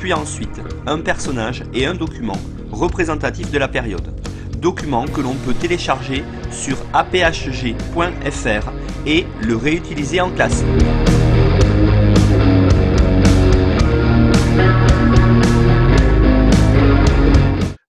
puis 0.00 0.14
ensuite 0.14 0.62
un 0.86 0.98
personnage 0.98 1.62
et 1.74 1.84
un 1.84 1.94
document 1.94 2.38
représentatif 2.72 3.50
de 3.50 3.58
la 3.58 3.68
période. 3.68 4.14
Document 4.56 5.04
que 5.06 5.20
l'on 5.20 5.34
peut 5.34 5.52
télécharger 5.52 6.24
sur 6.50 6.78
aphg.fr 6.94 8.72
et 9.06 9.26
le 9.42 9.56
réutiliser 9.56 10.22
en 10.22 10.30
classe. 10.30 10.64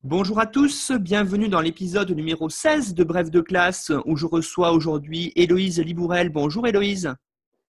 Bonjour 0.04 0.40
à 0.40 0.46
tous, 0.46 0.92
bienvenue 0.92 1.48
dans 1.48 1.62
l'épisode 1.62 2.12
numéro 2.12 2.50
16 2.50 2.94
de 2.94 3.06
Bref 3.06 3.32
de 3.32 3.40
classe 3.40 3.92
où 4.06 4.18
je 4.18 4.26
reçois 4.26 4.74
aujourd'hui 4.74 5.32
Héloïse 5.38 5.80
Libourel. 5.80 6.30
Bonjour 6.30 6.68
Héloïse. 6.68 7.14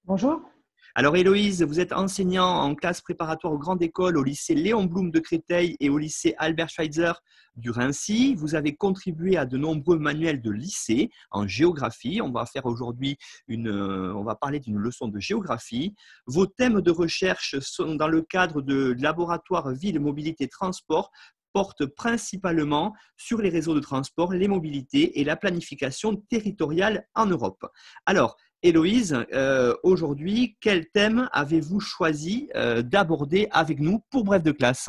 Bonjour. 0.05 0.52
Alors 0.95 1.17
Héloïse, 1.17 1.63
vous 1.63 1.81
êtes 1.81 1.95
enseignant 1.95 2.47
en 2.47 2.75
classe 2.75 3.01
préparatoire 3.01 3.55
aux 3.55 3.59
grandes 3.59 3.81
écoles 3.81 4.19
au 4.19 4.23
lycée 4.23 4.55
Léon 4.55 4.85
Blum 4.85 5.11
de 5.11 5.21
Créteil 5.21 5.75
et 5.81 5.89
au 5.89 5.97
lycée 5.97 6.35
Albert 6.37 6.69
Schweitzer 6.69 7.13
du 7.57 7.71
Rincy. 7.71 8.35
Vous 8.35 8.55
avez 8.55 8.77
contribué 8.77 9.39
à 9.39 9.47
de 9.47 9.57
nombreux 9.57 9.99
manuels 9.99 10.43
de 10.43 10.51
lycée 10.51 11.11
en 11.31 11.47
géographie. 11.47 12.21
On 12.21 12.31
va 12.31 12.45
faire 12.45 12.67
aujourd'hui 12.67 13.17
une, 13.49 13.69
euh, 13.69 14.15
on 14.15 14.23
va 14.23 14.35
parler 14.35 14.61
d'une 14.61 14.77
leçon 14.77 15.09
de 15.09 15.19
géographie. 15.19 15.95
Vos 16.27 16.45
thèmes 16.45 16.83
de 16.83 16.91
recherche 16.91 17.59
sont 17.61 17.95
dans 17.95 18.09
le 18.09 18.21
cadre 18.21 18.61
de 18.61 18.95
laboratoire 18.99 19.71
ville, 19.71 19.99
mobilité, 19.99 20.47
transport 20.47 21.11
portent 21.55 21.87
principalement 21.87 22.95
sur 23.17 23.41
les 23.41 23.51
réseaux 23.51 23.75
de 23.75 23.81
transport, 23.81 24.33
les 24.33 24.49
mobilités 24.49 25.21
et 25.21 25.25
la 25.25 25.37
planification 25.37 26.17
territoriale 26.31 27.07
en 27.15 27.27
Europe. 27.27 27.67
Alors, 28.07 28.37
Héloïse, 28.65 29.17
euh, 29.33 29.75
aujourd'hui, 29.83 30.57
quel 30.61 30.89
thème 30.91 31.29
avez-vous 31.33 31.81
choisi 31.81 32.49
euh, 32.55 32.81
d'aborder 32.83 33.49
avec 33.51 33.81
nous 33.81 34.03
pour 34.09 34.23
Bref 34.23 34.45
de 34.45 34.53
classe? 34.53 34.89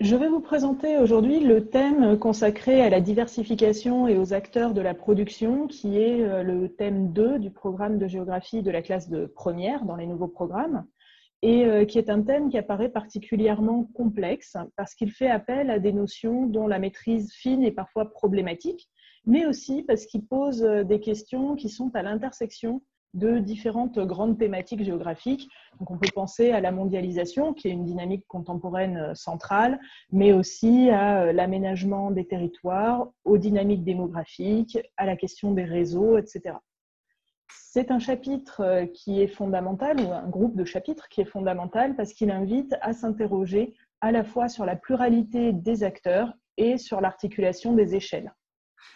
Je 0.00 0.16
vais 0.16 0.28
vous 0.28 0.40
présenter 0.40 0.98
aujourd'hui 0.98 1.38
le 1.38 1.68
thème 1.68 2.18
consacré 2.18 2.82
à 2.82 2.90
la 2.90 3.00
diversification 3.00 4.08
et 4.08 4.18
aux 4.18 4.34
acteurs 4.34 4.74
de 4.74 4.80
la 4.80 4.92
production, 4.92 5.68
qui 5.68 5.98
est 5.98 6.20
euh, 6.20 6.42
le 6.42 6.68
thème 6.68 7.12
2 7.12 7.38
du 7.38 7.52
programme 7.52 7.96
de 7.96 8.08
géographie 8.08 8.60
de 8.60 8.72
la 8.72 8.82
classe 8.82 9.08
de 9.08 9.26
première 9.26 9.84
dans 9.84 9.96
les 9.96 10.06
nouveaux 10.06 10.28
programmes 10.28 10.84
et 11.42 11.86
qui 11.86 11.98
est 11.98 12.08
un 12.08 12.22
thème 12.22 12.48
qui 12.48 12.56
apparaît 12.56 12.88
particulièrement 12.88 13.84
complexe 13.94 14.56
parce 14.74 14.94
qu'il 14.94 15.12
fait 15.12 15.28
appel 15.28 15.70
à 15.70 15.78
des 15.78 15.92
notions 15.92 16.46
dont 16.46 16.66
la 16.66 16.78
maîtrise 16.78 17.30
fine 17.34 17.62
est 17.62 17.72
parfois 17.72 18.10
problématique 18.10 18.88
mais 19.26 19.44
aussi 19.44 19.82
parce 19.82 20.06
qu'il 20.06 20.24
pose 20.24 20.62
euh, 20.62 20.84
des 20.84 21.00
questions 21.00 21.56
qui 21.56 21.68
sont 21.68 21.90
à 21.94 22.02
l'intersection 22.02 22.82
de 23.14 23.38
différentes 23.38 23.98
grandes 23.98 24.38
thématiques 24.38 24.84
géographiques. 24.84 25.48
Donc 25.78 25.90
on 25.90 25.98
peut 25.98 26.10
penser 26.14 26.50
à 26.50 26.60
la 26.60 26.70
mondialisation, 26.70 27.54
qui 27.54 27.68
est 27.68 27.72
une 27.72 27.84
dynamique 27.84 28.26
contemporaine 28.28 28.96
euh, 28.96 29.14
centrale, 29.14 29.80
mais 30.12 30.32
aussi 30.32 30.90
à 30.90 31.22
euh, 31.22 31.32
l'aménagement 31.32 32.10
des 32.10 32.26
territoires, 32.26 33.08
aux 33.24 33.38
dynamiques 33.38 33.84
démographiques, 33.84 34.78
à 34.96 35.06
la 35.06 35.16
question 35.16 35.52
des 35.52 35.64
réseaux, 35.64 36.18
etc. 36.18 36.56
C'est 37.48 37.90
un 37.90 37.98
chapitre 37.98 38.86
qui 38.94 39.20
est 39.20 39.28
fondamental, 39.28 40.00
ou 40.00 40.10
un 40.10 40.28
groupe 40.28 40.56
de 40.56 40.64
chapitres 40.64 41.08
qui 41.08 41.20
est 41.20 41.26
fondamental, 41.26 41.94
parce 41.94 42.12
qu'il 42.12 42.30
invite 42.30 42.74
à 42.80 42.92
s'interroger 42.92 43.74
à 44.00 44.12
la 44.12 44.24
fois 44.24 44.48
sur 44.48 44.64
la 44.64 44.76
pluralité 44.76 45.52
des 45.52 45.84
acteurs 45.84 46.32
et 46.56 46.78
sur 46.78 47.00
l'articulation 47.00 47.74
des 47.74 47.94
échelles. 47.94 48.32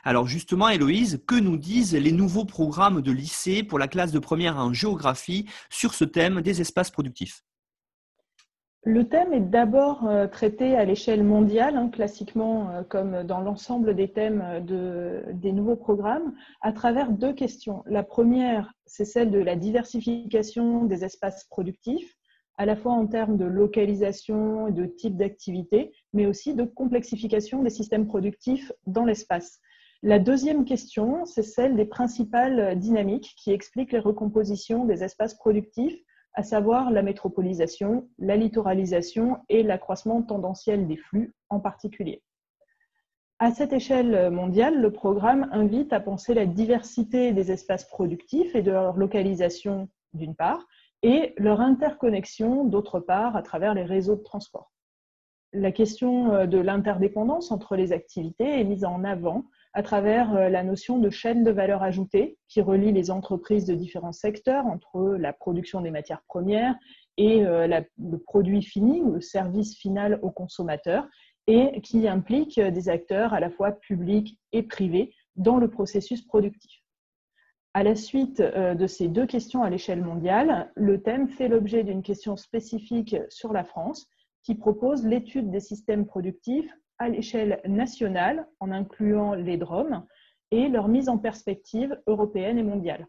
Alors 0.04 0.26
justement, 0.26 0.68
Héloïse, 0.68 1.22
que 1.26 1.34
nous 1.34 1.56
disent 1.56 1.94
les 1.94 2.12
nouveaux 2.12 2.44
programmes 2.44 3.02
de 3.02 3.12
lycée 3.12 3.62
pour 3.62 3.78
la 3.78 3.88
classe 3.88 4.12
de 4.12 4.18
première 4.18 4.56
en 4.56 4.72
géographie 4.72 5.46
sur 5.68 5.94
ce 5.94 6.04
thème 6.04 6.41
des 6.41 6.60
espaces 6.60 6.91
productifs? 6.91 7.42
Le 8.82 9.06
thème 9.06 9.34
est 9.34 9.41
d'abord 9.41 10.06
euh, 10.06 10.26
traité 10.26 10.74
à 10.74 10.86
l'échelle 10.86 11.22
mondiale, 11.22 11.76
hein, 11.76 11.91
classiquement 11.91 12.70
euh, 12.70 12.82
comme 12.82 13.24
dans 13.24 13.41
l'ensemble 13.41 13.94
des 13.94 14.10
thèmes 14.10 14.64
des 14.64 15.52
nouveaux 15.52 15.76
programmes, 15.76 16.34
à 16.62 16.72
travers 16.72 17.10
deux 17.10 17.34
questions. 17.34 17.82
La 17.84 18.02
première, 18.02 18.72
c'est 18.86 19.04
celle 19.04 19.30
de 19.30 19.38
la 19.38 19.54
diversification 19.54 20.84
des 20.84 21.04
espaces 21.04 21.44
productifs, 21.44 22.16
à 22.56 22.64
la 22.64 22.74
fois 22.74 22.92
en 22.92 23.06
termes 23.06 23.36
de 23.36 23.44
localisation 23.44 24.68
et 24.68 24.72
de 24.72 24.86
type 24.86 25.16
d'activité, 25.16 25.92
mais 26.14 26.24
aussi 26.24 26.54
de 26.54 26.64
complexification 26.64 27.62
des 27.62 27.70
systèmes 27.70 28.06
productifs 28.06 28.72
dans 28.86 29.04
l'espace. 29.04 29.60
La 30.03 30.19
deuxième 30.19 30.65
question, 30.65 31.27
c'est 31.27 31.43
celle 31.43 31.77
des 31.77 31.84
principales 31.84 32.78
dynamiques 32.78 33.34
qui 33.37 33.53
expliquent 33.53 33.93
les 33.93 33.99
recompositions 33.99 34.87
des 34.87 35.05
espaces 35.05 35.34
productifs, 35.34 36.00
à 36.33 36.43
savoir 36.43 36.91
la 36.91 37.03
métropolisation, 37.03 38.09
la 38.19 38.37
littoralisation 38.37 39.39
et 39.50 39.62
l'accroissement 39.62 40.22
tendanciel 40.22 40.87
des 40.87 40.97
flux 40.97 41.34
en 41.50 41.60
particulier. 41.60 42.22
À 43.41 43.53
cette 43.53 43.75
échelle 43.75 44.31
mondiale, 44.31 44.81
le 44.81 44.91
programme 44.91 45.50
invite 45.53 45.93
à 45.93 46.00
penser 46.00 46.33
la 46.33 46.47
diversité 46.47 47.33
des 47.33 47.50
espaces 47.50 47.87
productifs 47.87 48.55
et 48.55 48.62
de 48.62 48.71
leur 48.71 48.97
localisation 48.97 49.91
d'une 50.15 50.34
part, 50.34 50.66
et 51.03 51.34
leur 51.37 51.60
interconnexion 51.60 52.65
d'autre 52.65 53.00
part 53.00 53.37
à 53.37 53.43
travers 53.43 53.75
les 53.75 53.84
réseaux 53.84 54.16
de 54.16 54.22
transport. 54.22 54.72
La 55.53 55.72
question 55.72 56.47
de 56.47 56.59
l'interdépendance 56.59 57.50
entre 57.50 57.77
les 57.77 57.93
activités 57.93 58.60
est 58.60 58.65
mise 58.65 58.84
en 58.84 59.05
avant 59.05 59.44
à 59.72 59.82
travers 59.82 60.34
euh, 60.34 60.48
la 60.48 60.62
notion 60.64 60.98
de 60.98 61.10
chaîne 61.10 61.44
de 61.44 61.50
valeur 61.50 61.82
ajoutée 61.82 62.38
qui 62.48 62.60
relie 62.60 62.92
les 62.92 63.10
entreprises 63.10 63.66
de 63.66 63.75
différents 63.75 64.12
secteurs 64.12 64.66
entre 64.66 65.16
la 65.19 65.32
production 65.32 65.81
des 65.81 65.91
matières 65.91 66.22
premières 66.28 66.75
et 67.16 67.44
euh, 67.44 67.82
le 67.98 68.19
produit 68.19 68.62
fini 68.62 69.00
ou 69.00 69.12
le 69.12 69.20
service 69.20 69.76
final 69.76 70.19
au 70.22 70.30
consommateur 70.30 71.06
et 71.47 71.80
qui 71.82 72.06
implique 72.09 72.60
des 72.60 72.88
acteurs 72.88 73.32
à 73.32 73.41
la 73.41 73.50
fois 73.50 73.72
publics 73.72 74.38
et 74.53 74.62
privés 74.62 75.12
dans 75.36 75.56
le 75.56 75.69
processus 75.69 76.22
productif. 76.22 76.82
À 77.72 77.84
la 77.84 77.94
suite 77.94 78.41
euh, 78.41 78.75
de 78.75 78.86
ces 78.88 79.09
deux 79.09 79.26
questions 79.26 79.62
à 79.62 79.70
l'échelle 79.70 80.03
mondiale, 80.03 80.72
le 80.75 81.03
thème 81.03 81.28
fait 81.28 81.48
l'objet 81.48 81.84
d'une 81.84 82.03
question 82.03 82.36
spécifique 82.36 83.16
sur 83.28 83.53
la 83.53 83.64
France 83.64 84.09
qui 84.42 84.56
propose 84.56 85.06
l'étude 85.06 85.50
des 85.50 85.60
systèmes 85.60 86.06
productifs 86.06 86.72
à 87.00 87.09
l'échelle 87.09 87.61
nationale, 87.66 88.47
en 88.61 88.71
incluant 88.71 89.34
les 89.34 89.56
DROM, 89.56 90.05
et 90.53 90.69
leur 90.69 90.87
mise 90.87 91.09
en 91.09 91.19
perspective 91.19 91.99
européenne 92.06 92.59
et 92.59 92.62
mondiale. 92.62 93.09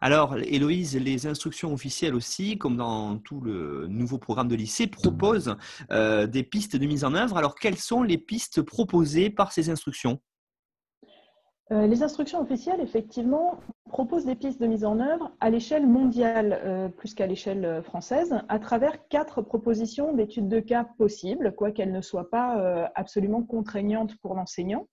Alors, 0.00 0.36
Héloïse, 0.36 0.96
les 0.96 1.26
instructions 1.26 1.72
officielles 1.72 2.14
aussi, 2.14 2.56
comme 2.56 2.76
dans 2.76 3.18
tout 3.18 3.40
le 3.40 3.86
nouveau 3.88 4.18
programme 4.18 4.46
de 4.48 4.54
lycée, 4.54 4.86
proposent 4.86 5.56
euh, 5.90 6.26
des 6.26 6.44
pistes 6.44 6.76
de 6.76 6.86
mise 6.86 7.04
en 7.04 7.14
œuvre. 7.14 7.36
Alors, 7.36 7.54
quelles 7.56 7.78
sont 7.78 8.02
les 8.02 8.18
pistes 8.18 8.62
proposées 8.62 9.30
par 9.30 9.50
ces 9.52 9.70
instructions? 9.70 10.20
Euh, 11.70 11.86
les 11.86 12.02
instructions 12.02 12.40
officielles, 12.40 12.80
effectivement, 12.80 13.58
proposent 13.90 14.24
des 14.24 14.34
pistes 14.34 14.60
de 14.60 14.66
mise 14.66 14.86
en 14.86 15.00
œuvre 15.00 15.32
à 15.40 15.50
l'échelle 15.50 15.86
mondiale, 15.86 16.58
euh, 16.64 16.88
plus 16.88 17.14
qu'à 17.14 17.26
l'échelle 17.26 17.64
euh, 17.64 17.82
française, 17.82 18.34
à 18.48 18.58
travers 18.58 19.06
quatre 19.08 19.42
propositions 19.42 20.14
d'études 20.14 20.48
de 20.48 20.60
cas 20.60 20.84
possibles, 20.96 21.54
quoiqu'elles 21.54 21.92
ne 21.92 22.00
soient 22.00 22.30
pas 22.30 22.88
absolument 22.94 23.42
contraignantes 23.42 24.16
pour 24.18 24.34
l'enseignant. 24.34 24.88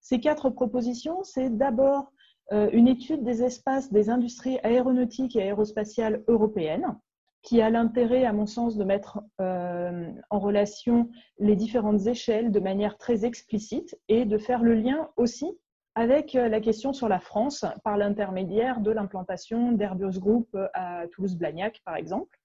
Ces 0.00 0.20
quatre 0.20 0.50
propositions, 0.50 1.22
c'est 1.24 1.50
d'abord 1.56 2.12
une 2.50 2.88
étude 2.88 3.22
des 3.22 3.42
espaces 3.42 3.90
des 3.92 4.10
industries 4.10 4.58
aéronautiques 4.62 5.36
et 5.36 5.42
aérospatiales 5.42 6.22
européennes, 6.28 6.98
qui 7.42 7.62
a 7.62 7.70
l'intérêt, 7.70 8.24
à 8.26 8.32
mon 8.32 8.46
sens, 8.46 8.76
de 8.76 8.84
mettre 8.84 9.22
en 9.38 10.38
relation 10.38 11.08
les 11.38 11.56
différentes 11.56 12.06
échelles 12.06 12.50
de 12.50 12.60
manière 12.60 12.98
très 12.98 13.24
explicite 13.24 13.96
et 14.08 14.24
de 14.24 14.38
faire 14.38 14.62
le 14.62 14.74
lien 14.74 15.08
aussi 15.16 15.56
avec 15.94 16.34
euh, 16.34 16.48
la 16.48 16.60
question 16.60 16.92
sur 16.92 17.08
la 17.08 17.20
France 17.20 17.64
par 17.84 17.96
l'intermédiaire 17.96 18.80
de 18.80 18.90
l'implantation 18.90 19.72
d'Airbus 19.72 20.18
Group 20.18 20.48
euh, 20.54 20.68
à 20.74 21.06
Toulouse-Blagnac, 21.08 21.82
par 21.84 21.96
exemple. 21.96 22.38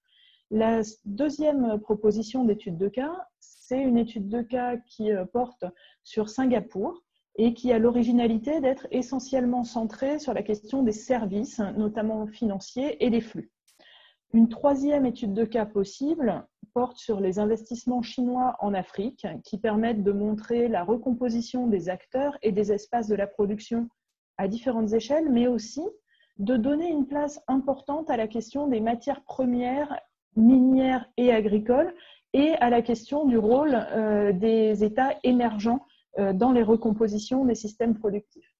La 0.51 0.81
deuxième 1.05 1.79
proposition 1.79 2.45
d'étude 2.45 2.77
de 2.77 2.87
cas, 2.87 3.27
c'est 3.39 3.81
une 3.81 3.97
étude 3.97 4.29
de 4.29 4.41
cas 4.41 4.77
qui 4.77 5.11
euh, 5.11 5.25
porte 5.25 5.65
sur 6.03 6.29
Singapour 6.29 7.03
et 7.35 7.53
qui 7.53 7.71
a 7.71 7.79
l'originalité 7.79 8.59
d'être 8.61 8.87
essentiellement 8.91 9.63
centrée 9.63 10.19
sur 10.19 10.33
la 10.33 10.41
question 10.41 10.83
des 10.83 10.91
services, 10.91 11.59
notamment 11.77 12.25
financiers, 12.27 13.03
et 13.05 13.09
des 13.11 13.21
flux. 13.21 13.51
Une 14.33 14.49
troisième 14.49 15.05
étude 15.05 15.33
de 15.33 15.45
cas 15.45 15.65
possible 15.65 16.45
sur 16.95 17.19
les 17.19 17.39
investissements 17.39 18.01
chinois 18.01 18.55
en 18.59 18.73
Afrique 18.73 19.25
qui 19.43 19.57
permettent 19.57 20.03
de 20.03 20.11
montrer 20.11 20.67
la 20.67 20.83
recomposition 20.83 21.67
des 21.67 21.89
acteurs 21.89 22.37
et 22.41 22.51
des 22.51 22.71
espaces 22.71 23.07
de 23.07 23.15
la 23.15 23.27
production 23.27 23.89
à 24.37 24.47
différentes 24.47 24.93
échelles, 24.93 25.29
mais 25.29 25.47
aussi 25.47 25.83
de 26.37 26.55
donner 26.55 26.89
une 26.89 27.07
place 27.07 27.41
importante 27.47 28.09
à 28.09 28.17
la 28.17 28.27
question 28.27 28.67
des 28.67 28.79
matières 28.79 29.23
premières 29.23 29.99
minières 30.35 31.09
et 31.17 31.31
agricoles 31.31 31.93
et 32.33 32.51
à 32.59 32.69
la 32.69 32.81
question 32.81 33.25
du 33.25 33.37
rôle 33.37 33.73
euh, 33.73 34.31
des 34.31 34.83
États 34.83 35.15
émergents 35.23 35.83
euh, 36.19 36.33
dans 36.33 36.51
les 36.51 36.63
recompositions 36.63 37.45
des 37.45 37.55
systèmes 37.55 37.97
productifs. 37.97 38.53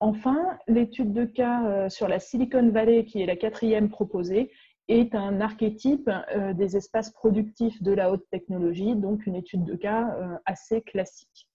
Enfin, 0.00 0.58
l'étude 0.66 1.12
de 1.12 1.24
cas 1.24 1.66
euh, 1.66 1.88
sur 1.88 2.08
la 2.08 2.18
Silicon 2.18 2.70
Valley, 2.70 3.04
qui 3.04 3.20
est 3.20 3.26
la 3.26 3.36
quatrième 3.36 3.90
proposée, 3.90 4.50
est 4.88 5.14
un 5.14 5.40
archétype 5.40 6.10
des 6.54 6.76
espaces 6.76 7.10
productifs 7.10 7.82
de 7.82 7.92
la 7.92 8.10
haute 8.10 8.28
technologie, 8.30 8.94
donc 8.96 9.26
une 9.26 9.36
étude 9.36 9.64
de 9.64 9.74
cas 9.74 10.16
assez 10.44 10.82
classique. 10.82 11.48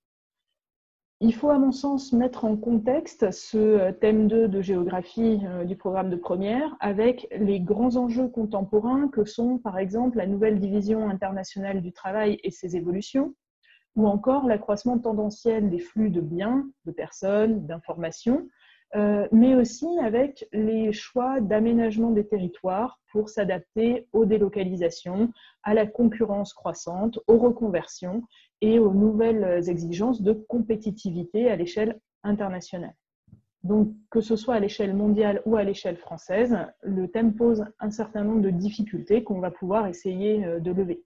Il 1.22 1.36
faut, 1.36 1.50
à 1.50 1.60
mon 1.60 1.74
sens, 1.74 2.14
mettre 2.14 2.46
en 2.46 2.56
contexte 2.56 3.30
ce 3.32 3.92
thème 3.92 4.30
2 4.30 4.48
de 4.48 4.62
géographie 4.62 5.42
euh, 5.46 5.66
du 5.66 5.76
programme 5.76 6.10
de 6.10 6.16
première 6.16 6.78
avec 6.80 7.28
les 7.38 7.60
grands 7.60 7.98
enjeux 7.98 8.30
contemporains 8.30 9.10
que 9.10 9.26
sont, 9.26 9.58
par 9.58 9.78
exemple, 9.78 10.18
la 10.18 10.28
nouvelle 10.28 10.60
division 10.60 11.10
internationale 11.10 11.82
du 11.82 11.92
travail 11.92 12.40
et 12.44 12.52
ses 12.52 12.78
évolutions, 12.78 13.36
ou 13.98 14.08
encore 14.08 14.48
l'accroissement 14.48 14.98
tendanciel 14.98 15.70
des 15.70 15.80
flux 15.80 16.10
de 16.10 16.22
biens, 16.22 16.66
de 16.86 16.92
personnes, 16.94 17.66
d'informations, 17.68 18.48
euh, 18.96 19.28
mais 19.32 19.56
aussi 19.56 19.88
avec 20.00 20.48
les 20.52 20.92
choix 20.92 21.40
d'aménagement 21.40 22.12
des 22.12 22.26
territoires 22.26 23.00
pour 23.12 23.30
s'adapter 23.30 24.08
aux 24.14 24.26
délocalisations, 24.26 25.32
à 25.64 25.74
la 25.74 25.86
concurrence 25.86 26.54
croissante, 26.54 27.20
aux 27.28 27.38
reconversions 27.38 28.24
et 28.62 28.80
aux 28.80 28.94
nouvelles 28.94 29.70
exigences 29.70 30.22
de 30.22 30.34
compétitivité 30.34 31.50
à 31.50 31.56
l'échelle 31.56 32.00
internationale. 32.24 32.96
Donc, 33.64 33.94
que 34.10 34.22
ce 34.22 34.36
soit 34.36 34.56
à 34.56 34.60
l'échelle 34.60 34.96
mondiale 34.96 35.42
ou 35.46 35.58
à 35.58 35.64
l'échelle 35.64 35.98
française, 35.98 36.58
le 36.82 37.08
thème 37.10 37.36
pose 37.36 37.66
un 37.80 37.92
certain 37.92 38.24
nombre 38.24 38.42
de 38.42 38.50
difficultés 38.50 39.24
qu'on 39.24 39.40
va 39.40 39.52
pouvoir 39.52 39.88
essayer 39.88 40.46
euh, 40.46 40.60
de 40.60 40.72
lever. 40.72 41.04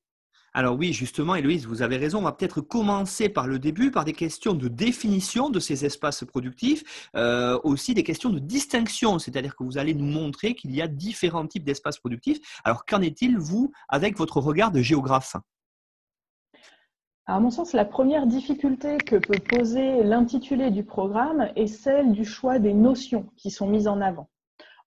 Alors 0.56 0.78
oui, 0.78 0.94
justement, 0.94 1.34
Héloïse, 1.34 1.66
vous 1.66 1.82
avez 1.82 1.98
raison. 1.98 2.20
On 2.20 2.24
va 2.24 2.32
peut-être 2.32 2.62
commencer 2.62 3.28
par 3.28 3.48
le 3.48 3.58
début, 3.58 3.90
par 3.90 4.06
des 4.06 4.14
questions 4.14 4.54
de 4.54 4.68
définition 4.68 5.50
de 5.50 5.60
ces 5.60 5.84
espaces 5.84 6.24
productifs, 6.24 7.10
euh, 7.16 7.60
aussi 7.64 7.96
des 7.96 8.04
questions 8.04 8.30
de 8.30 8.38
distinction, 8.38 9.18
c'est-à-dire 9.18 9.56
que 9.56 9.64
vous 9.64 9.80
allez 9.80 9.96
nous 9.96 10.06
montrer 10.06 10.54
qu'il 10.54 10.76
y 10.76 10.82
a 10.82 10.88
différents 10.88 11.48
types 11.48 11.64
d'espaces 11.64 11.98
productifs. 11.98 12.62
Alors 12.64 12.86
qu'en 12.86 13.02
est-il, 13.02 13.40
vous, 13.40 13.72
avec 13.90 14.16
votre 14.16 14.40
regard 14.40 14.72
de 14.72 14.84
géographe? 14.84 15.36
À 17.26 17.40
mon 17.40 17.50
sens, 17.50 17.74
la 17.74 17.86
première 17.86 18.28
difficulté 18.28 18.98
que 18.98 19.16
peut 19.16 19.40
poser 19.40 20.04
l'intitulé 20.04 20.70
du 20.70 20.84
programme 20.84 21.50
est 21.56 21.68
celle 21.68 22.12
du 22.12 22.26
choix 22.26 22.60
des 22.60 22.74
notions 22.74 23.28
qui 23.38 23.50
sont 23.50 23.68
mises 23.68 23.88
en 23.88 24.02
avant. 24.02 24.30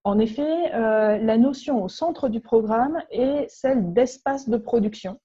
En 0.04 0.20
effet, 0.20 0.72
euh, 0.74 1.18
la 1.18 1.38
notion 1.38 1.82
au 1.82 1.88
centre 1.88 2.28
du 2.28 2.40
programme 2.40 3.02
est 3.10 3.46
celle 3.48 3.92
d'espace 3.92 4.48
de 4.48 4.58
production 4.58 5.18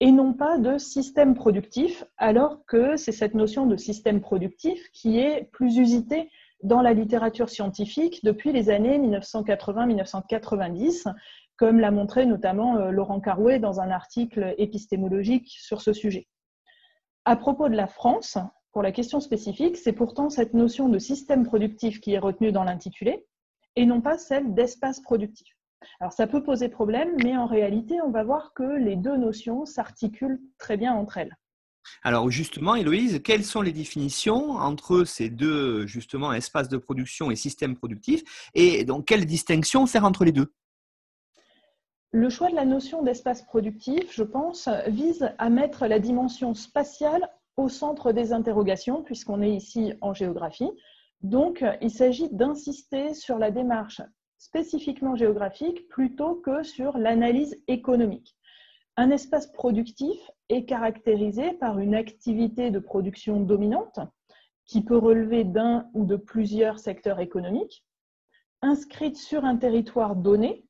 et 0.00 0.12
non 0.12 0.32
pas 0.32 0.58
de 0.58 0.78
système 0.78 1.34
productif, 1.34 2.04
alors 2.16 2.64
que 2.66 2.96
c'est 2.96 3.12
cette 3.12 3.34
notion 3.34 3.66
de 3.66 3.76
système 3.76 4.20
productif 4.20 4.90
qui 4.92 5.18
est 5.18 5.50
plus 5.52 5.78
usitée 5.78 6.30
dans 6.62 6.82
la 6.82 6.94
littérature 6.94 7.50
scientifique 7.50 8.24
depuis 8.24 8.52
les 8.52 8.70
années 8.70 8.98
1980-1990, 8.98 11.12
comme 11.56 11.78
l'a 11.78 11.90
montré 11.90 12.26
notamment 12.26 12.76
euh, 12.76 12.90
Laurent 12.90 13.20
Carouet 13.20 13.58
dans 13.58 13.80
un 13.80 13.90
article 13.90 14.54
épistémologique 14.58 15.48
sur 15.48 15.80
ce 15.80 15.92
sujet. 15.92 16.26
À 17.24 17.36
propos 17.36 17.68
de 17.68 17.76
la 17.76 17.86
France, 17.86 18.38
pour 18.72 18.82
la 18.82 18.92
question 18.92 19.20
spécifique, 19.20 19.76
c'est 19.76 19.92
pourtant 19.92 20.30
cette 20.30 20.54
notion 20.54 20.88
de 20.88 20.98
système 20.98 21.44
productif 21.44 22.00
qui 22.00 22.12
est 22.12 22.18
retenue 22.18 22.50
dans 22.50 22.64
l'intitulé 22.64 23.24
et 23.76 23.86
non 23.86 24.00
pas 24.00 24.18
celle 24.18 24.54
d'espace 24.54 25.00
productif. 25.00 25.53
Alors 26.00 26.12
ça 26.12 26.26
peut 26.26 26.42
poser 26.42 26.68
problème, 26.68 27.10
mais 27.22 27.36
en 27.36 27.46
réalité, 27.46 28.00
on 28.02 28.10
va 28.10 28.24
voir 28.24 28.52
que 28.54 28.62
les 28.62 28.96
deux 28.96 29.16
notions 29.16 29.64
s'articulent 29.64 30.40
très 30.58 30.76
bien 30.76 30.92
entre 30.92 31.18
elles. 31.18 31.36
Alors 32.02 32.30
justement, 32.30 32.74
Héloïse, 32.74 33.20
quelles 33.22 33.44
sont 33.44 33.62
les 33.62 33.72
définitions 33.72 34.52
entre 34.52 35.04
ces 35.04 35.28
deux 35.28 35.86
justement 35.86 36.32
espaces 36.32 36.68
de 36.68 36.78
production 36.78 37.30
et 37.30 37.36
système 37.36 37.76
productif 37.76 38.22
Et 38.54 38.84
donc, 38.84 39.06
quelle 39.06 39.26
distinction 39.26 39.86
faire 39.86 40.04
entre 40.04 40.24
les 40.24 40.32
deux? 40.32 40.52
Le 42.10 42.30
choix 42.30 42.48
de 42.48 42.54
la 42.54 42.64
notion 42.64 43.02
d'espace 43.02 43.42
productif, 43.42 44.12
je 44.12 44.22
pense, 44.22 44.68
vise 44.86 45.28
à 45.38 45.50
mettre 45.50 45.86
la 45.86 45.98
dimension 45.98 46.54
spatiale 46.54 47.28
au 47.56 47.68
centre 47.68 48.12
des 48.12 48.32
interrogations, 48.32 49.02
puisqu'on 49.02 49.42
est 49.42 49.50
ici 49.50 49.94
en 50.00 50.14
géographie. 50.14 50.70
Donc, 51.22 51.64
il 51.80 51.90
s'agit 51.90 52.28
d'insister 52.30 53.14
sur 53.14 53.38
la 53.38 53.50
démarche 53.50 54.00
spécifiquement 54.38 55.16
géographique 55.16 55.88
plutôt 55.88 56.36
que 56.36 56.62
sur 56.62 56.98
l'analyse 56.98 57.62
économique. 57.66 58.36
Un 58.96 59.10
espace 59.10 59.50
productif 59.50 60.30
est 60.48 60.64
caractérisé 60.66 61.52
par 61.54 61.78
une 61.78 61.94
activité 61.94 62.70
de 62.70 62.78
production 62.78 63.40
dominante 63.40 63.98
qui 64.66 64.82
peut 64.82 64.96
relever 64.96 65.44
d'un 65.44 65.88
ou 65.94 66.04
de 66.04 66.16
plusieurs 66.16 66.78
secteurs 66.78 67.20
économiques, 67.20 67.84
inscrite 68.62 69.16
sur 69.16 69.44
un 69.44 69.56
territoire 69.56 70.16
donné 70.16 70.64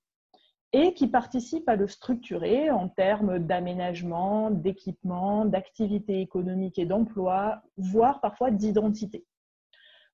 et 0.72 0.94
qui 0.94 1.06
participe 1.06 1.68
à 1.68 1.76
le 1.76 1.86
structurer 1.86 2.70
en 2.70 2.88
termes 2.88 3.38
d'aménagement, 3.38 4.50
d'équipement, 4.50 5.44
d'activité 5.44 6.20
économique 6.20 6.80
et 6.80 6.86
d'emploi, 6.86 7.62
voire 7.76 8.20
parfois 8.20 8.50
d'identité. 8.50 9.24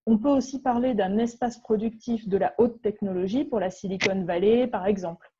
On 0.06 0.18
peut 0.18 0.30
aussi 0.30 0.60
parler 0.60 0.94
d'un 0.94 1.18
espace 1.18 1.58
productif 1.58 2.28
de 2.28 2.36
la 2.36 2.54
haute 2.58 2.80
technologie 2.82 3.44
pour 3.44 3.60
la 3.60 3.70
Silicon 3.70 4.24
Valley, 4.24 4.66
par 4.66 4.86
exemple. 4.86 5.30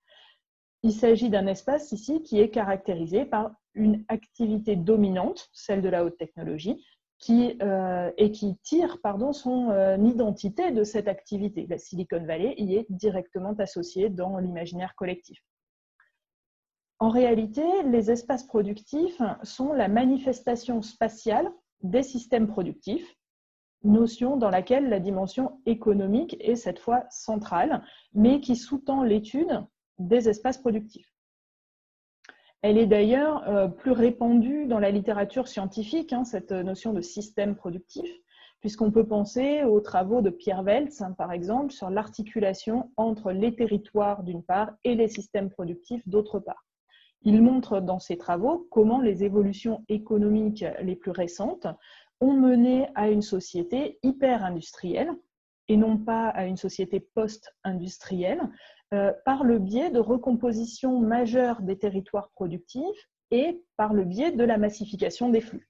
Il 0.83 0.93
s'agit 0.93 1.29
d'un 1.29 1.47
espace 1.47 1.93
ici 1.93 2.23
qui 2.23 2.41
est 2.41 2.51
caractérisé 2.51 3.25
par 3.25 3.53
une 3.75 4.05
activité 4.09 4.77
dominante, 4.77 5.49
celle 5.53 5.83
de 5.83 5.89
la 5.89 6.05
haute 6.05 6.17
technologie, 6.19 6.85
euh, 7.29 8.11
et 8.17 8.33
qui 8.33 8.57
tire 8.63 8.99
pardon, 9.03 9.33
son 9.33 9.71
euh, 9.71 9.97
identité 9.99 10.71
de 10.71 10.85
cette 10.85 11.07
activité. 11.07 11.67
La 11.69 11.77
Silicon 11.77 12.25
Valley 12.25 12.55
y 12.57 12.77
est 12.77 12.87
directement 12.89 13.53
associée 13.59 14.09
dans 14.09 14.39
l'imaginaire 14.39 14.95
collectif. 14.95 15.39
En 16.99 17.11
réalité, 17.11 17.63
les 17.85 18.11
espaces 18.11 18.47
productifs 18.47 19.21
sont 19.43 19.73
la 19.73 19.89
manifestation 19.89 20.81
spatiale 20.81 21.51
des 21.83 22.03
systèmes 22.03 22.47
productifs, 22.47 23.15
notion 23.83 24.37
dans 24.37 24.51
laquelle 24.51 24.89
la 24.89 25.01
dimension 25.01 25.61
économique 25.67 26.37
est 26.41 26.57
cette 26.57 26.79
fois 26.79 27.05
centrale, 27.11 27.83
mais 28.15 28.41
qui 28.41 28.57
sous-tend 28.57 29.03
l'étude 29.03 29.65
des 29.99 30.29
espaces 30.29 30.59
productifs. 30.59 31.13
Elle 32.63 32.77
est 32.77 32.87
d'ailleurs 32.87 33.49
euh, 33.49 33.69
plus 33.69 33.93
répandue 33.93 34.67
dans 34.67 34.79
la 34.79 34.91
littérature 34.91 35.49
scientifique, 35.49 36.13
hein, 36.13 36.25
cette 36.25 36.53
notion 36.53 36.93
de 36.93 37.01
système 37.01 37.57
productif, 37.57 38.11
puisqu'on 38.61 38.91
peut 38.91 39.07
penser 39.07 39.65
aux 39.65 39.81
travaux 39.81 40.21
de 40.21 40.29
Pierre 40.29 40.63
Weltz, 40.63 41.01
hein, 41.01 41.13
par 41.13 41.33
exemple, 41.33 41.73
sur 41.73 41.89
l'articulation 41.89 42.91
entre 42.99 43.33
les 43.33 43.55
territoires 43.55 44.23
d'une 44.23 44.43
part 44.43 44.73
et 44.85 44.95
les 44.95 45.09
systèmes 45.09 45.49
productifs 45.49 46.07
d'autre 46.07 46.39
part. 46.39 46.67
Il 47.23 47.43
montre 47.43 47.81
dans 47.81 47.99
ses 47.99 48.17
travaux 48.17 48.67
comment 48.71 49.01
les 49.01 49.25
évolutions 49.25 49.85
économiques 49.89 50.65
les 50.83 50.97
plus 50.97 51.11
récentes 51.11 51.67
ont 52.21 52.35
mené 52.35 52.89
à 52.95 53.09
une 53.09 53.23
société 53.23 53.99
hyper-industrielle 54.03 55.11
et 55.69 55.77
non 55.77 55.99
pas 55.99 56.29
à 56.31 56.47
une 56.47 56.57
société 56.57 56.99
post-industrielle, 56.99 58.43
euh, 58.93 59.13
par 59.25 59.45
le 59.45 59.61
biais 59.61 59.91
de 59.91 60.01
recomposition 60.01 61.01
majeure 61.01 61.63
des 61.63 61.79
territoires 61.79 62.31
productifs 62.35 63.09
et 63.31 63.63
par 63.77 63.95
le 63.95 64.05
biais 64.05 64.33
de 64.33 64.43
la 64.43 64.59
massification 64.59 65.29
des 65.29 65.41
flux. 65.41 65.69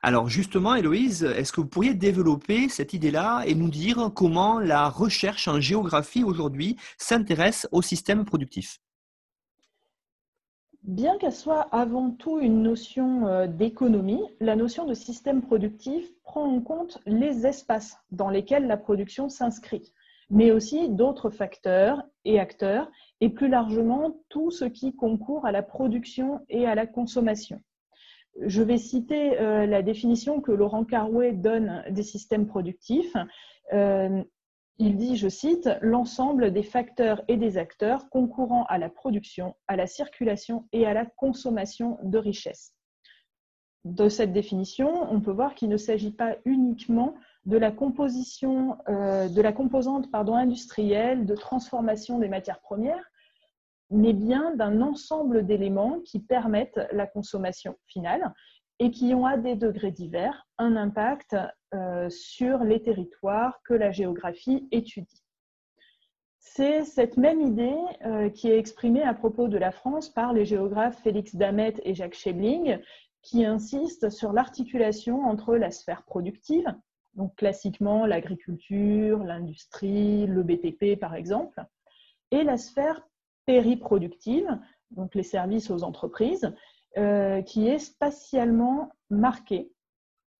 Alors 0.00 0.28
justement, 0.28 0.76
Héloïse, 0.76 1.24
est-ce 1.24 1.52
que 1.52 1.60
vous 1.60 1.66
pourriez 1.66 1.94
développer 1.94 2.68
cette 2.68 2.92
idée-là 2.92 3.42
et 3.46 3.56
nous 3.56 3.68
dire 3.68 4.12
comment 4.14 4.60
la 4.60 4.88
recherche 4.88 5.48
en 5.48 5.60
géographie 5.60 6.22
aujourd'hui 6.22 6.76
s'intéresse 6.96 7.68
au 7.72 7.82
système 7.82 8.24
productif? 8.24 8.78
Bien 10.84 11.16
qu'elle 11.18 11.32
soit 11.32 11.68
avant 11.70 12.10
tout 12.10 12.40
une 12.40 12.62
notion 12.62 13.26
euh, 13.26 13.46
d'économie, 13.46 14.22
la 14.40 14.56
notion 14.56 14.84
de 14.84 14.94
système 14.94 15.42
productif 15.42 16.08
prend 16.24 16.44
en 16.44 16.60
compte 16.60 16.98
les 17.06 17.46
espaces 17.46 17.98
dans 18.10 18.30
lesquels 18.30 18.66
la 18.66 18.76
production 18.76 19.28
s'inscrit 19.28 19.92
mais 20.32 20.50
aussi 20.50 20.88
d'autres 20.88 21.28
facteurs 21.28 22.02
et 22.24 22.40
acteurs, 22.40 22.90
et 23.20 23.28
plus 23.28 23.48
largement 23.48 24.16
tout 24.30 24.50
ce 24.50 24.64
qui 24.64 24.96
concourt 24.96 25.44
à 25.44 25.52
la 25.52 25.62
production 25.62 26.40
et 26.48 26.66
à 26.66 26.74
la 26.74 26.86
consommation. 26.86 27.60
Je 28.40 28.62
vais 28.62 28.78
citer 28.78 29.38
euh, 29.38 29.66
la 29.66 29.82
définition 29.82 30.40
que 30.40 30.50
Laurent 30.50 30.84
Carouet 30.84 31.32
donne 31.32 31.84
des 31.90 32.02
systèmes 32.02 32.46
productifs. 32.46 33.14
Il 34.78 34.96
dit, 34.96 35.16
je 35.16 35.28
cite, 35.28 35.68
l'ensemble 35.80 36.52
des 36.52 36.62
facteurs 36.62 37.22
et 37.28 37.36
des 37.36 37.58
acteurs 37.58 38.08
concourant 38.10 38.64
à 38.64 38.78
la 38.78 38.88
production, 38.88 39.54
à 39.68 39.76
la 39.76 39.86
circulation 39.86 40.66
et 40.72 40.86
à 40.86 40.94
la 40.94 41.06
consommation 41.06 41.98
de 42.02 42.18
richesses. 42.18 42.74
De 43.84 44.08
cette 44.08 44.32
définition, 44.32 45.12
on 45.12 45.20
peut 45.20 45.32
voir 45.32 45.54
qu'il 45.54 45.68
ne 45.68 45.76
s'agit 45.76 46.12
pas 46.12 46.36
uniquement 46.44 47.14
de 47.46 47.56
la 47.56 47.72
composition, 47.72 48.78
euh, 48.88 49.28
de 49.28 49.42
la 49.42 49.52
composante 49.52 50.10
pardon, 50.10 50.36
industrielle 50.36 51.26
de 51.26 51.34
transformation 51.34 52.18
des 52.18 52.28
matières 52.28 52.60
premières, 52.60 53.04
mais 53.90 54.12
bien 54.12 54.54
d'un 54.54 54.80
ensemble 54.80 55.44
d'éléments 55.44 56.00
qui 56.00 56.20
permettent 56.20 56.80
la 56.92 57.06
consommation 57.06 57.76
finale 57.86 58.32
et 58.82 58.90
qui 58.90 59.14
ont 59.14 59.26
à 59.26 59.36
des 59.36 59.54
degrés 59.54 59.92
divers 59.92 60.44
un 60.58 60.74
impact 60.74 61.36
euh, 61.72 62.10
sur 62.10 62.64
les 62.64 62.82
territoires 62.82 63.60
que 63.62 63.74
la 63.74 63.92
géographie 63.92 64.66
étudie. 64.72 65.22
C'est 66.40 66.82
cette 66.82 67.16
même 67.16 67.40
idée 67.40 67.78
euh, 68.04 68.28
qui 68.28 68.50
est 68.50 68.58
exprimée 68.58 69.04
à 69.04 69.14
propos 69.14 69.46
de 69.46 69.56
la 69.56 69.70
France 69.70 70.08
par 70.08 70.32
les 70.32 70.44
géographes 70.44 71.00
Félix 71.00 71.36
Damet 71.36 71.74
et 71.84 71.94
Jacques 71.94 72.16
Schebling, 72.16 72.80
qui 73.22 73.44
insistent 73.44 74.10
sur 74.10 74.32
l'articulation 74.32 75.26
entre 75.26 75.54
la 75.54 75.70
sphère 75.70 76.02
productive, 76.02 76.66
donc 77.14 77.36
classiquement 77.36 78.04
l'agriculture, 78.04 79.22
l'industrie, 79.22 80.26
le 80.26 80.42
BTP 80.42 80.98
par 80.98 81.14
exemple, 81.14 81.64
et 82.32 82.42
la 82.42 82.56
sphère 82.56 83.06
périproductive, 83.46 84.58
donc 84.90 85.14
les 85.14 85.22
services 85.22 85.70
aux 85.70 85.84
entreprises, 85.84 86.52
euh, 86.98 87.42
qui 87.42 87.68
est 87.68 87.78
spatialement 87.78 88.92
marquée 89.10 89.72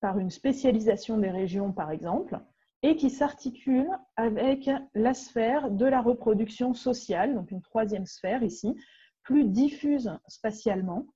par 0.01 0.19
une 0.19 0.31
spécialisation 0.31 1.19
des 1.19 1.31
régions 1.31 1.73
par 1.73 1.91
exemple, 1.91 2.39
et 2.83 2.97
qui 2.97 3.11
s'articule 3.11 3.89
avec 4.17 4.69
la 4.95 5.15
sphère 5.15 5.71
de 5.71 5.87
la 5.87 6.01
reproduction 6.01 6.75
sociale, 6.75 7.35
donc 7.35 7.51
une 7.51 7.63
troisième 7.63 8.07
sphère 8.07 8.43
ici, 8.43 8.75
plus 9.23 9.45
diffuse 9.45 10.19
spatialement, 10.27 11.07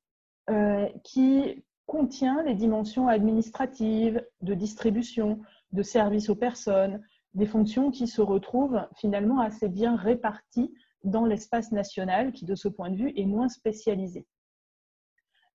euh, 0.49 0.89
qui 1.03 1.65
contient 1.87 2.43
les 2.45 2.55
dimensions 2.55 3.09
administratives, 3.09 4.25
de 4.43 4.55
distribution, 4.55 5.41
de 5.73 5.83
service 5.83 6.29
aux 6.29 6.37
personnes, 6.37 7.03
des 7.35 7.47
fonctions 7.47 7.91
qui 7.91 8.07
se 8.07 8.23
retrouvent 8.23 8.87
finalement 8.97 9.41
assez 9.41 9.69
bien 9.69 9.97
réparties 9.97 10.73
dans 11.05 11.27
l'espace 11.27 11.73
national 11.73 12.33
qui, 12.33 12.45
de 12.45 12.55
ce 12.55 12.69
point 12.69 12.91
de 12.91 12.97
vue, 12.97 13.13
est 13.17 13.27
moins 13.27 13.49
spécialisé. 13.49 14.27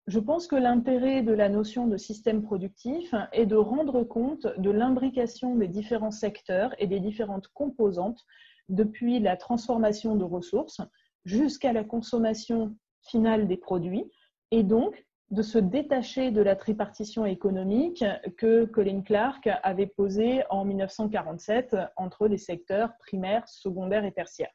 Je 0.08 0.20
pense 0.20 0.48
que 0.48 0.56
l'intérêt 0.56 1.22
de 1.22 1.32
la 1.32 1.48
notion 1.48 1.88
de 1.88 1.96
système 1.96 2.42
productif 2.42 3.14
est 3.34 3.46
de 3.46 3.56
rendre 3.56 4.04
compte 4.04 4.48
de 4.58 4.72
l'imbrication 4.72 5.56
des 5.56 5.68
différents 5.68 6.12
secteurs 6.12 6.74
et 6.80 6.88
des 6.88 7.00
différentes 7.00 7.50
composantes 7.50 8.26
depuis 8.68 9.20
la 9.20 9.38
transformation 9.38 10.16
de 10.16 10.24
ressources 10.24 10.82
jusqu'à 11.26 11.72
la 11.72 11.84
consommation 11.84 12.76
finale 13.04 13.48
des 13.48 13.58
produits 13.58 14.12
et 14.50 14.64
donc 14.64 15.06
de 15.30 15.44
se 15.44 15.58
détacher 15.58 16.32
de 16.32 16.42
la 16.42 16.56
tripartition 16.56 17.26
économique 17.26 18.04
que 18.38 18.66
Colin 18.66 19.02
Clark 19.02 19.48
avait 19.64 19.88
posée 19.88 20.44
en 20.50 20.66
1947 20.66 21.76
entre 21.96 22.28
les 22.28 22.38
secteurs 22.38 22.92
primaires, 23.00 23.48
secondaires 23.48 24.04
et 24.04 24.12
tertiaires. 24.12 24.52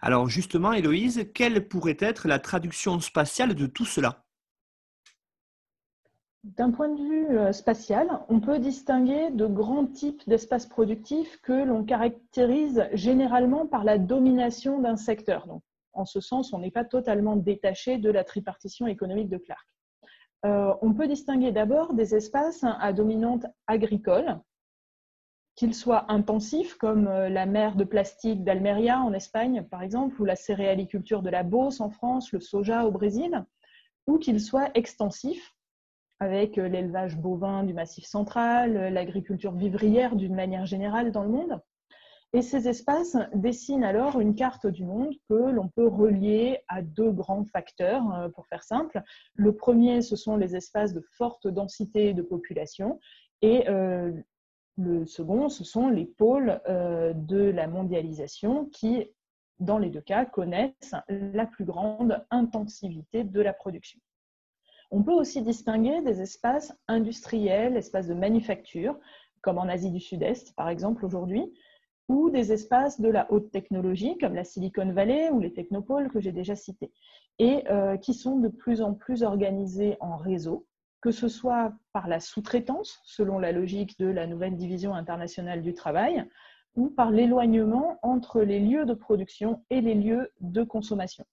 Alors 0.00 0.28
justement, 0.28 0.72
Héloïse, 0.72 1.30
quelle 1.34 1.68
pourrait 1.68 1.96
être 2.00 2.26
la 2.26 2.38
traduction 2.38 3.00
spatiale 3.00 3.54
de 3.54 3.66
tout 3.66 3.84
cela? 3.84 4.24
D'un 6.44 6.72
point 6.72 6.88
de 6.88 7.00
vue 7.00 7.38
euh, 7.38 7.52
spatial, 7.52 8.08
on 8.28 8.40
peut 8.40 8.58
distinguer 8.58 9.30
de 9.30 9.46
grands 9.46 9.86
types 9.86 10.22
d'espaces 10.28 10.66
productifs 10.66 11.40
que 11.40 11.52
l'on 11.52 11.84
caractérise 11.84 12.88
généralement 12.92 13.66
par 13.66 13.84
la 13.84 13.98
domination 13.98 14.80
d'un 14.80 14.96
secteur. 14.96 15.46
Donc, 15.46 15.62
en 15.92 16.04
ce 16.04 16.20
sens, 16.20 16.52
on 16.52 16.58
n'est 16.58 16.70
pas 16.70 16.84
totalement 16.84 17.36
détaché 17.36 17.98
de 17.98 18.10
la 18.10 18.24
tripartition 18.24 18.86
économique 18.86 19.28
de 19.28 19.38
Clark. 19.38 19.66
Euh, 20.44 20.74
on 20.82 20.92
peut 20.92 21.06
distinguer 21.06 21.52
d'abord 21.52 21.94
des 21.94 22.16
espaces 22.16 22.64
à 22.64 22.92
dominante 22.92 23.46
agricole, 23.68 24.40
qu'ils 25.54 25.74
soient 25.74 26.10
intensifs, 26.10 26.74
comme 26.74 27.06
euh, 27.06 27.28
la 27.28 27.46
mer 27.46 27.76
de 27.76 27.84
plastique 27.84 28.42
d'Almeria 28.42 29.00
en 29.00 29.12
Espagne, 29.12 29.62
par 29.70 29.82
exemple, 29.82 30.20
ou 30.20 30.24
la 30.24 30.34
céréaliculture 30.34 31.22
de 31.22 31.30
la 31.30 31.44
Beauce 31.44 31.80
en 31.80 31.90
France, 31.90 32.32
le 32.32 32.40
soja 32.40 32.84
au 32.84 32.90
Brésil, 32.90 33.44
ou 34.08 34.18
qu'ils 34.18 34.40
soient 34.40 34.70
extensifs, 34.74 35.54
avec 36.22 36.56
euh, 36.58 36.68
l'élevage 36.68 37.16
bovin 37.16 37.64
du 37.64 37.74
Massif 37.74 38.04
central, 38.04 38.92
l'agriculture 38.92 39.52
vivrière 39.52 40.14
d'une 40.14 40.34
manière 40.34 40.66
générale 40.66 41.10
dans 41.10 41.24
le 41.24 41.30
monde. 41.30 41.60
Et 42.34 42.40
ces 42.40 42.66
espaces 42.66 43.18
dessinent 43.34 43.84
alors 43.84 44.18
une 44.18 44.34
carte 44.34 44.66
du 44.66 44.84
monde 44.84 45.12
que 45.28 45.34
l'on 45.34 45.68
peut 45.68 45.86
relier 45.86 46.60
à 46.66 46.80
deux 46.80 47.10
grands 47.10 47.44
facteurs, 47.44 48.02
euh, 48.14 48.28
pour 48.30 48.46
faire 48.46 48.62
simple. 48.62 49.02
Le 49.34 49.54
premier, 49.54 50.00
ce 50.00 50.16
sont 50.16 50.36
les 50.36 50.56
espaces 50.56 50.94
de 50.94 51.04
forte 51.18 51.46
densité 51.46 52.14
de 52.14 52.22
population, 52.22 52.98
et 53.42 53.68
euh, 53.68 54.12
le 54.78 55.04
second, 55.04 55.50
ce 55.50 55.64
sont 55.64 55.88
les 55.88 56.06
pôles 56.06 56.60
euh, 56.68 57.12
de 57.14 57.50
la 57.50 57.66
mondialisation 57.66 58.66
qui, 58.66 59.10
dans 59.58 59.78
les 59.78 59.90
deux 59.90 60.00
cas, 60.00 60.24
connaissent 60.24 60.94
la 61.08 61.44
plus 61.44 61.66
grande 61.66 62.24
intensivité 62.30 63.24
de 63.24 63.40
la 63.42 63.52
production. 63.52 64.00
On 64.94 65.02
peut 65.02 65.14
aussi 65.14 65.40
distinguer 65.40 66.02
des 66.02 66.20
espaces 66.20 66.76
industriels, 66.86 67.78
espaces 67.78 68.08
de 68.08 68.14
manufacture, 68.14 68.94
comme 69.40 69.56
en 69.56 69.66
Asie 69.66 69.90
du 69.90 70.00
Sud-Est, 70.00 70.54
par 70.54 70.68
exemple, 70.68 71.06
aujourd'hui, 71.06 71.50
ou 72.08 72.28
des 72.28 72.52
espaces 72.52 73.00
de 73.00 73.08
la 73.08 73.26
haute 73.32 73.50
technologie 73.50 74.18
comme 74.18 74.34
la 74.34 74.44
Silicon 74.44 74.92
Valley 74.92 75.30
ou 75.30 75.40
les 75.40 75.54
technopoles 75.54 76.10
que 76.10 76.20
j'ai 76.20 76.32
déjà 76.32 76.56
cités, 76.56 76.92
et 77.38 77.64
euh, 77.70 77.96
qui 77.96 78.12
sont 78.12 78.38
de 78.38 78.48
plus 78.48 78.82
en 78.82 78.92
plus 78.92 79.22
organisés 79.22 79.96
en 80.00 80.18
réseau, 80.18 80.66
que 81.00 81.10
ce 81.10 81.26
soit 81.26 81.72
par 81.94 82.06
la 82.06 82.20
sous-traitance, 82.20 83.00
selon 83.04 83.38
la 83.38 83.52
logique 83.52 83.98
de 83.98 84.06
la 84.06 84.26
nouvelle 84.26 84.56
division 84.56 84.94
internationale 84.94 85.62
du 85.62 85.72
travail, 85.72 86.22
ou 86.76 86.90
par 86.90 87.10
l'éloignement 87.10 87.98
entre 88.02 88.42
les 88.42 88.60
lieux 88.60 88.84
de 88.84 88.94
production 88.94 89.64
et 89.70 89.80
les 89.80 89.94
lieux 89.94 90.30
de 90.40 90.62
consommation. 90.62 91.24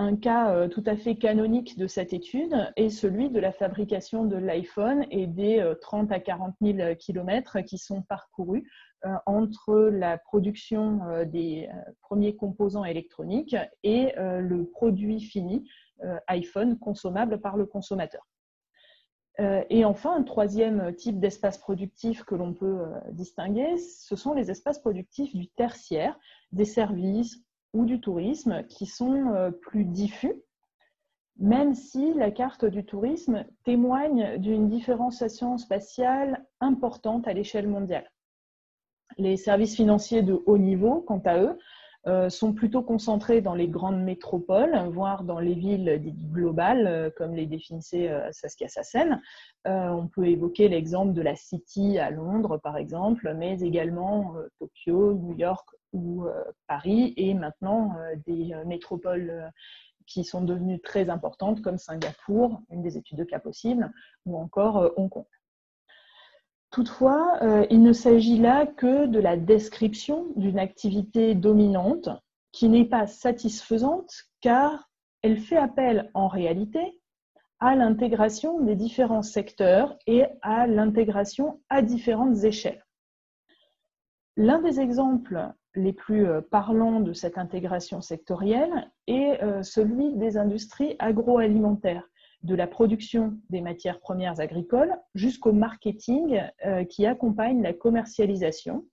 Un 0.00 0.14
cas 0.14 0.54
euh, 0.54 0.68
tout 0.68 0.84
à 0.86 0.96
fait 0.96 1.16
canonique 1.16 1.76
de 1.76 1.88
cette 1.88 2.12
étude 2.12 2.54
est 2.76 2.88
celui 2.88 3.30
de 3.30 3.40
la 3.40 3.50
fabrication 3.50 4.24
de 4.24 4.36
l'iPhone 4.36 5.04
et 5.10 5.26
des 5.26 5.74
30 5.80 6.12
euh, 6.12 6.14
à 6.14 6.20
40 6.20 6.54
000 6.62 6.94
kilomètres 6.94 7.60
qui 7.62 7.78
sont 7.78 8.02
parcourus 8.02 8.70
euh, 9.04 9.16
entre 9.26 9.90
la 9.90 10.16
production 10.16 11.00
des 11.26 11.68
premiers 12.00 12.36
composants 12.36 12.84
électroniques 12.84 13.56
et 13.82 14.12
le 14.16 14.66
produit 14.70 15.20
fini 15.20 15.68
iPhone 16.28 16.78
consommable 16.78 17.40
par 17.40 17.56
le 17.56 17.66
consommateur. 17.66 18.24
Et 19.70 19.84
enfin, 19.84 20.16
un 20.16 20.24
troisième 20.24 20.94
type 20.96 21.20
d'espace 21.20 21.58
productif 21.58 22.24
que 22.24 22.34
l'on 22.34 22.54
peut 22.54 22.86
distinguer, 23.12 23.76
ce 23.78 24.16
sont 24.16 24.34
les 24.34 24.50
espaces 24.50 24.80
productifs 24.80 25.34
du 25.34 25.48
tertiaire, 25.48 26.18
des 26.50 26.64
services, 26.64 27.44
ou 27.72 27.84
du 27.84 28.00
tourisme 28.00 28.64
qui 28.64 28.86
sont 28.86 29.34
euh, 29.34 29.50
plus 29.50 29.84
diffus, 29.84 30.34
même 31.36 31.74
si 31.74 32.14
la 32.14 32.30
carte 32.30 32.64
du 32.64 32.84
tourisme 32.84 33.44
témoigne 33.64 34.38
d'une 34.38 34.68
différenciation 34.68 35.56
spatiale 35.58 36.44
importante 36.60 37.28
à 37.28 37.32
l'échelle 37.32 37.68
mondiale. 37.68 38.10
Les 39.16 39.36
services 39.36 39.76
financiers 39.76 40.22
de 40.22 40.42
haut 40.46 40.58
niveau, 40.58 41.00
quant 41.00 41.22
à 41.24 41.38
eux, 41.38 41.58
sont 42.28 42.52
plutôt 42.52 42.82
concentrés 42.82 43.40
dans 43.40 43.54
les 43.54 43.68
grandes 43.68 44.02
métropoles, 44.02 44.76
voire 44.90 45.24
dans 45.24 45.40
les 45.40 45.54
villes 45.54 46.02
globales, 46.32 46.86
euh, 46.86 47.10
comme 47.16 47.34
les 47.34 47.46
définissait 47.46 48.10
Saskia 48.32 48.68
Sassen. 48.68 49.20
on 49.64 50.08
peut 50.08 50.26
évoquer 50.26 50.68
l'exemple 50.68 51.12
de 51.12 51.22
la 51.22 51.36
City 51.36 51.98
à 51.98 52.10
Londres, 52.10 52.58
par 52.58 52.76
exemple, 52.76 53.34
mais 53.36 53.60
également 53.60 54.34
Tokyo, 54.58 55.14
New 55.14 55.36
York 55.36 55.68
ou 55.92 56.26
euh, 56.26 56.44
Paris, 56.66 57.14
et 57.16 57.34
maintenant 57.34 57.96
euh, 57.98 58.14
des 58.26 58.52
euh, 58.52 58.64
métropoles 58.64 59.50
qui 60.06 60.24
sont 60.24 60.42
devenues 60.42 60.80
très 60.80 61.10
importantes 61.10 61.60
comme 61.60 61.76
Singapour, 61.76 62.62
une 62.70 62.82
des 62.82 62.96
études 62.96 63.18
de 63.18 63.24
cas 63.24 63.38
possibles, 63.38 63.92
ou 64.24 64.38
encore 64.38 64.90
Hong 64.96 65.10
Kong. 65.10 65.26
Toutefois, 66.70 67.38
il 67.70 67.82
ne 67.82 67.92
s'agit 67.92 68.38
là 68.38 68.66
que 68.66 69.06
de 69.06 69.18
la 69.18 69.36
description 69.36 70.26
d'une 70.36 70.58
activité 70.58 71.34
dominante 71.34 72.10
qui 72.52 72.68
n'est 72.68 72.84
pas 72.84 73.06
satisfaisante 73.06 74.12
car 74.40 74.88
elle 75.22 75.38
fait 75.38 75.56
appel 75.56 76.10
en 76.14 76.28
réalité 76.28 76.98
à 77.60 77.74
l'intégration 77.74 78.60
des 78.60 78.76
différents 78.76 79.22
secteurs 79.22 79.96
et 80.06 80.24
à 80.42 80.66
l'intégration 80.66 81.60
à 81.68 81.82
différentes 81.82 82.44
échelles. 82.44 82.84
L'un 84.36 84.60
des 84.60 84.78
exemples 84.78 85.52
les 85.74 85.92
plus 85.92 86.26
euh, 86.26 86.40
parlants 86.40 87.00
de 87.00 87.12
cette 87.12 87.38
intégration 87.38 88.00
sectorielle 88.00 88.90
est 89.06 89.42
euh, 89.42 89.62
celui 89.62 90.14
des 90.14 90.36
industries 90.36 90.94
agroalimentaires, 90.98 92.08
de 92.42 92.54
la 92.54 92.66
production 92.66 93.38
des 93.50 93.60
matières 93.60 94.00
premières 94.00 94.40
agricoles 94.40 94.94
jusqu'au 95.14 95.52
marketing 95.52 96.40
euh, 96.64 96.84
qui 96.84 97.06
accompagne 97.06 97.62
la 97.62 97.72
commercialisation, 97.72 98.84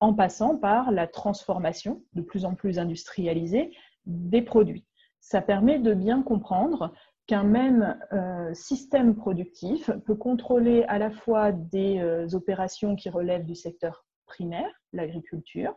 en 0.00 0.14
passant 0.14 0.56
par 0.56 0.92
la 0.92 1.06
transformation 1.06 2.02
de 2.12 2.22
plus 2.22 2.44
en 2.44 2.54
plus 2.54 2.78
industrialisée 2.78 3.72
des 4.04 4.42
produits. 4.42 4.84
Ça 5.20 5.40
permet 5.40 5.78
de 5.78 5.94
bien 5.94 6.22
comprendre 6.22 6.92
qu'un 7.26 7.42
même 7.42 7.98
euh, 8.12 8.54
système 8.54 9.16
productif 9.16 9.90
peut 10.04 10.14
contrôler 10.14 10.84
à 10.84 10.98
la 10.98 11.10
fois 11.10 11.50
des 11.50 11.98
euh, 11.98 12.28
opérations 12.34 12.94
qui 12.94 13.08
relèvent 13.08 13.46
du 13.46 13.56
secteur 13.56 14.04
primaire, 14.26 14.70
l'agriculture, 14.92 15.74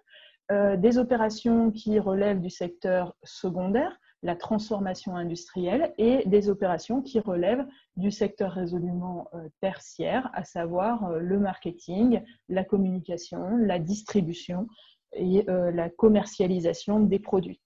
des 0.78 0.98
opérations 0.98 1.70
qui 1.70 2.00
relèvent 2.00 2.42
du 2.42 2.50
secteur 2.50 3.16
secondaire, 3.24 4.00
la 4.22 4.36
transformation 4.36 5.16
industrielle, 5.16 5.94
et 5.98 6.24
des 6.28 6.50
opérations 6.50 7.02
qui 7.02 7.20
relèvent 7.20 7.66
du 7.96 8.12
secteur 8.12 8.52
résolument 8.52 9.30
tertiaire, 9.62 10.30
à 10.34 10.44
savoir 10.44 11.12
le 11.20 11.40
marketing, 11.40 12.22
la 12.50 12.64
communication, 12.64 13.58
la 13.58 13.80
distribution 13.80 14.68
et 15.14 15.46
la 15.48 15.90
commercialisation 15.90 17.00
des 17.00 17.20
produits. 17.20 17.62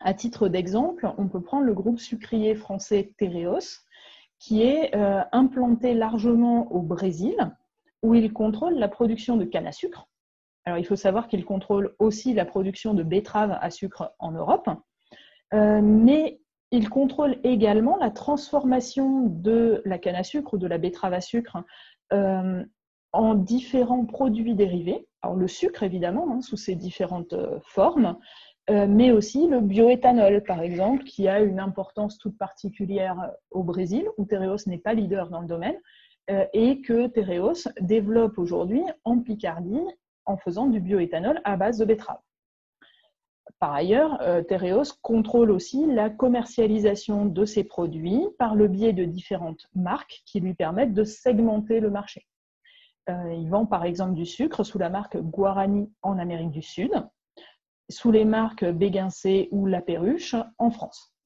À 0.00 0.14
titre 0.14 0.48
d'exemple, 0.48 1.10
on 1.18 1.28
peut 1.28 1.40
prendre 1.40 1.64
le 1.64 1.74
groupe 1.74 1.98
sucrier 1.98 2.54
français 2.54 3.12
Tereos, 3.18 3.80
qui 4.38 4.62
est 4.62 4.94
euh, 4.94 5.22
implanté 5.32 5.94
largement 5.94 6.70
au 6.72 6.82
Brésil, 6.82 7.36
où 8.02 8.14
il 8.14 8.32
contrôle 8.32 8.74
la 8.74 8.88
production 8.88 9.36
de 9.36 9.44
canne 9.44 9.66
à 9.66 9.72
sucre. 9.72 10.08
Alors, 10.64 10.78
il 10.78 10.84
faut 10.84 10.96
savoir 10.96 11.28
qu'il 11.28 11.44
contrôle 11.44 11.94
aussi 11.98 12.34
la 12.34 12.44
production 12.44 12.92
de 12.92 13.02
betteraves 13.02 13.56
à 13.60 13.70
sucre 13.70 14.12
en 14.18 14.32
Europe, 14.32 14.68
euh, 15.54 15.80
mais 15.82 16.40
il 16.72 16.88
contrôle 16.88 17.38
également 17.44 17.96
la 17.96 18.10
transformation 18.10 19.26
de 19.26 19.82
la 19.84 19.98
canne 19.98 20.16
à 20.16 20.24
sucre 20.24 20.54
ou 20.54 20.58
de 20.58 20.66
la 20.66 20.78
betterave 20.78 21.12
à 21.12 21.20
sucre 21.20 21.58
euh, 22.12 22.64
en 23.12 23.34
différents 23.34 24.04
produits 24.04 24.54
dérivés. 24.54 25.06
Alors, 25.22 25.36
le 25.36 25.48
sucre, 25.48 25.82
évidemment, 25.82 26.26
hein, 26.30 26.40
sous 26.40 26.56
ses 26.56 26.74
différentes 26.74 27.34
formes, 27.62 28.18
euh, 28.68 28.86
mais 28.88 29.12
aussi 29.12 29.46
le 29.46 29.60
bioéthanol, 29.60 30.42
par 30.42 30.60
exemple, 30.60 31.04
qui 31.04 31.28
a 31.28 31.40
une 31.40 31.60
importance 31.60 32.18
toute 32.18 32.36
particulière 32.36 33.30
au 33.50 33.62
Brésil, 33.62 34.06
où 34.18 34.24
Tereos 34.24 34.66
n'est 34.66 34.78
pas 34.78 34.94
leader 34.94 35.30
dans 35.30 35.40
le 35.40 35.46
domaine, 35.46 35.76
et 36.52 36.80
que 36.80 37.06
Tereos 37.06 37.70
développe 37.80 38.36
aujourd'hui 38.36 38.82
en 39.04 39.20
Picardie 39.20 39.86
en 40.24 40.36
faisant 40.36 40.66
du 40.66 40.80
bioéthanol 40.80 41.40
à 41.44 41.56
base 41.56 41.78
de 41.78 41.84
betterave. 41.84 42.18
Par 43.58 43.72
ailleurs, 43.72 44.20
euh, 44.20 44.42
Tereos 44.42 44.92
contrôle 45.02 45.50
aussi 45.50 45.86
la 45.86 46.10
commercialisation 46.10 47.24
de 47.24 47.44
ses 47.44 47.64
produits 47.64 48.26
par 48.38 48.54
le 48.54 48.68
biais 48.68 48.92
de 48.92 49.04
différentes 49.04 49.66
marques 49.74 50.22
qui 50.26 50.40
lui 50.40 50.54
permettent 50.54 50.94
de 50.94 51.04
segmenter 51.04 51.80
le 51.80 51.90
marché. 51.90 52.26
il 53.08 53.48
vend 53.48 53.66
par 53.66 53.84
exemple 53.84 54.14
du 54.14 54.26
sucre 54.26 54.64
sous 54.64 54.78
la 54.78 54.90
marque 54.90 55.16
Guarani 55.16 55.90
en 56.02 56.18
Amérique 56.18 56.50
du 56.50 56.62
Sud, 56.62 56.92
sous 57.88 58.10
les 58.10 58.24
marques 58.24 58.64
Béguincé 58.64 59.48
ou 59.52 59.66
La 59.66 59.80
Perruche 59.80 60.34
en 60.58 60.70
France. 60.70 61.16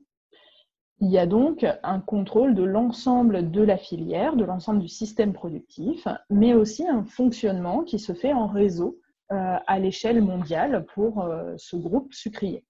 Il 1.02 1.10
y 1.10 1.18
a 1.18 1.26
donc 1.26 1.66
un 1.82 2.00
contrôle 2.00 2.54
de 2.54 2.62
l'ensemble 2.62 3.50
de 3.50 3.62
la 3.62 3.78
filière, 3.78 4.36
de 4.36 4.44
l'ensemble 4.44 4.80
du 4.80 4.88
système 4.88 5.32
productif, 5.32 6.06
mais 6.28 6.52
aussi 6.52 6.86
un 6.86 7.04
fonctionnement 7.04 7.84
qui 7.84 7.98
se 7.98 8.12
fait 8.12 8.34
en 8.34 8.46
réseau 8.46 8.98
euh, 8.98 9.09
à 9.30 9.78
l'échelle 9.78 10.22
mondiale 10.22 10.84
pour 10.94 11.22
euh, 11.22 11.54
ce 11.56 11.76
groupe 11.76 12.12
sucrier. 12.12 12.64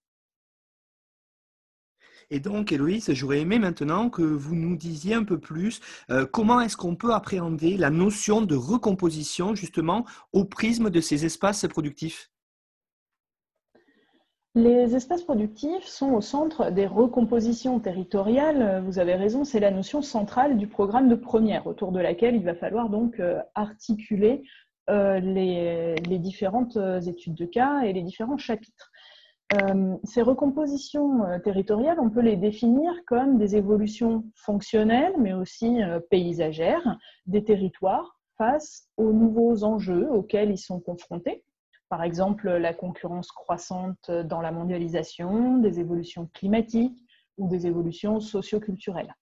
Et 2.32 2.38
donc, 2.38 2.70
Héloïse, 2.70 3.12
j'aurais 3.12 3.40
aimé 3.40 3.58
maintenant 3.58 4.08
que 4.08 4.22
vous 4.22 4.54
nous 4.54 4.76
disiez 4.76 5.14
un 5.14 5.24
peu 5.24 5.38
plus 5.38 5.80
euh, 6.10 6.26
comment 6.26 6.60
est-ce 6.60 6.76
qu'on 6.76 6.94
peut 6.94 7.12
appréhender 7.12 7.76
la 7.76 7.90
notion 7.90 8.40
de 8.40 8.54
recomposition 8.54 9.54
justement 9.54 10.04
au 10.32 10.44
prisme 10.44 10.90
de 10.90 11.00
ces 11.00 11.24
espaces 11.24 11.66
productifs? 11.66 12.30
Les 14.54 14.94
espaces 14.96 15.22
productifs 15.22 15.84
sont 15.84 16.12
au 16.12 16.20
centre 16.20 16.70
des 16.70 16.86
recompositions 16.86 17.78
territoriales. 17.80 18.82
Vous 18.84 18.98
avez 18.98 19.14
raison, 19.14 19.44
c'est 19.44 19.60
la 19.60 19.70
notion 19.70 20.02
centrale 20.02 20.56
du 20.56 20.66
programme 20.66 21.08
de 21.08 21.14
première, 21.14 21.66
autour 21.66 21.92
de 21.92 22.00
laquelle 22.00 22.34
il 22.34 22.44
va 22.44 22.54
falloir 22.54 22.90
donc 22.90 23.18
euh, 23.20 23.40
articuler 23.54 24.42
euh, 24.88 25.20
les, 25.20 26.18
différentes 26.18 26.76
euh, 26.76 27.00
études 27.00 27.34
de 27.34 27.44
cas 27.44 27.82
et 27.82 27.92
les 27.92 28.02
différents 28.02 28.38
chapitres. 28.38 28.90
Ces 30.04 30.22
recompositions 30.22 31.24
territoriales, 31.42 31.98
on 31.98 32.08
peut 32.08 32.20
les 32.20 32.36
définir 32.36 32.92
comme 33.08 33.36
des 33.36 33.56
évolutions 33.56 34.24
fonctionnelles, 34.36 35.14
mais 35.18 35.32
aussi 35.32 35.80
paysagères 36.08 36.96
des 37.26 37.42
territoires 37.42 38.20
face 38.38 38.86
aux 38.96 39.12
nouveaux 39.12 39.64
enjeux 39.64 40.08
auxquels 40.08 40.52
ils 40.52 40.56
sont 40.56 40.78
confrontés 40.78 41.42
par 41.90 42.04
exemple 42.04 42.48
la 42.48 42.72
concurrence 42.72 43.32
croissante 43.32 44.10
dans 44.10 44.40
la 44.40 44.52
mondialisation, 44.52 45.58
des 45.58 45.80
évolutions 45.80 46.30
climatiques 46.32 47.04
ou 47.36 47.48
des 47.48 47.66
évolutions 47.66 48.20
socioculturelles. 48.20 49.14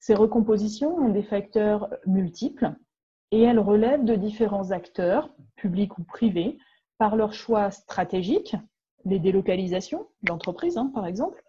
Ces 0.00 0.14
recompositions 0.14 0.96
ont 0.96 1.10
des 1.10 1.22
facteurs 1.22 1.90
multiples 2.06 2.72
et 3.30 3.42
elles 3.42 3.58
relèvent 3.58 4.04
de 4.04 4.16
différents 4.16 4.70
acteurs, 4.70 5.30
publics 5.56 5.98
ou 5.98 6.02
privés, 6.02 6.58
par 6.98 7.16
leurs 7.16 7.32
choix 7.32 7.70
stratégiques, 7.70 8.56
les 9.04 9.18
délocalisations 9.18 10.08
d'entreprises 10.22 10.76
hein, 10.76 10.90
par 10.94 11.06
exemple, 11.06 11.42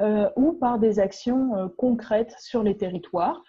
euh, 0.00 0.30
ou 0.36 0.52
par 0.52 0.78
des 0.78 1.00
actions 1.00 1.56
euh, 1.56 1.68
concrètes 1.68 2.34
sur 2.38 2.62
les 2.62 2.76
territoires, 2.76 3.42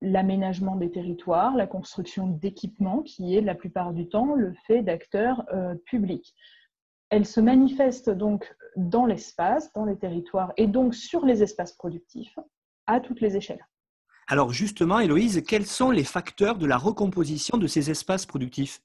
l'aménagement 0.00 0.76
des 0.76 0.90
territoires, 0.90 1.56
la 1.56 1.66
construction 1.66 2.26
d'équipements, 2.26 3.02
qui 3.02 3.36
est 3.36 3.40
la 3.40 3.54
plupart 3.54 3.92
du 3.92 4.08
temps 4.08 4.34
le 4.34 4.52
fait 4.66 4.82
d'acteurs 4.82 5.44
euh, 5.52 5.74
publics. 5.86 6.34
Elle 7.10 7.26
se 7.26 7.40
manifeste 7.40 8.10
donc 8.10 8.54
dans 8.76 9.06
l'espace, 9.06 9.72
dans 9.74 9.84
les 9.84 9.98
territoires 9.98 10.52
et 10.56 10.66
donc 10.66 10.94
sur 10.94 11.26
les 11.26 11.42
espaces 11.42 11.72
productifs 11.72 12.38
à 12.86 13.00
toutes 13.00 13.20
les 13.20 13.36
échelles. 13.36 13.64
Alors 14.32 14.50
justement, 14.50 14.98
Héloïse, 14.98 15.42
quels 15.46 15.66
sont 15.66 15.90
les 15.90 16.04
facteurs 16.04 16.56
de 16.56 16.64
la 16.64 16.78
recomposition 16.78 17.58
de 17.58 17.66
ces 17.66 17.90
espaces 17.90 18.24
productifs? 18.24 18.80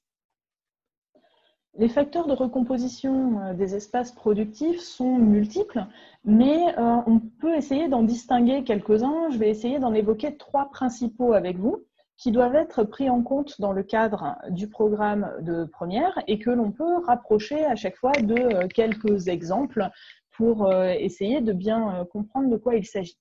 Les 1.78 1.88
facteurs 1.88 2.26
de 2.26 2.34
recomposition 2.34 3.40
euh, 3.40 3.54
des 3.54 3.74
espaces 3.74 4.12
productifs 4.12 4.80
sont 4.80 5.16
multiples, 5.16 5.86
mais 6.22 6.76
euh, 6.76 6.96
on 7.06 7.20
peut 7.40 7.56
essayer 7.56 7.88
d'en 7.88 8.02
distinguer 8.02 8.62
quelques-uns. 8.62 9.30
Je 9.30 9.38
vais 9.38 9.48
essayer 9.48 9.78
d'en 9.78 9.94
évoquer 9.94 10.36
trois 10.36 10.68
principaux 10.68 11.32
avec 11.32 11.56
vous 11.56 11.82
qui 12.18 12.30
doivent 12.30 12.56
être 12.56 12.84
pris 12.84 13.08
en 13.08 13.22
compte 13.22 13.58
dans 13.58 13.72
le 13.72 13.82
cadre 13.82 14.36
du 14.50 14.68
programme 14.68 15.32
de 15.40 15.64
première 15.64 16.12
et 16.26 16.38
que 16.38 16.50
l'on 16.50 16.72
peut 16.72 16.98
rapprocher 17.06 17.64
à 17.64 17.74
chaque 17.74 17.96
fois 17.96 18.12
de 18.12 18.34
euh, 18.34 18.68
quelques 18.68 19.28
exemples 19.28 19.88
pour 20.30 20.72
essayer 20.72 21.40
de 21.40 21.52
bien 21.52 22.06
comprendre 22.12 22.48
de 22.48 22.56
quoi 22.56 22.76
il 22.76 22.86
s'agit. 22.86 23.18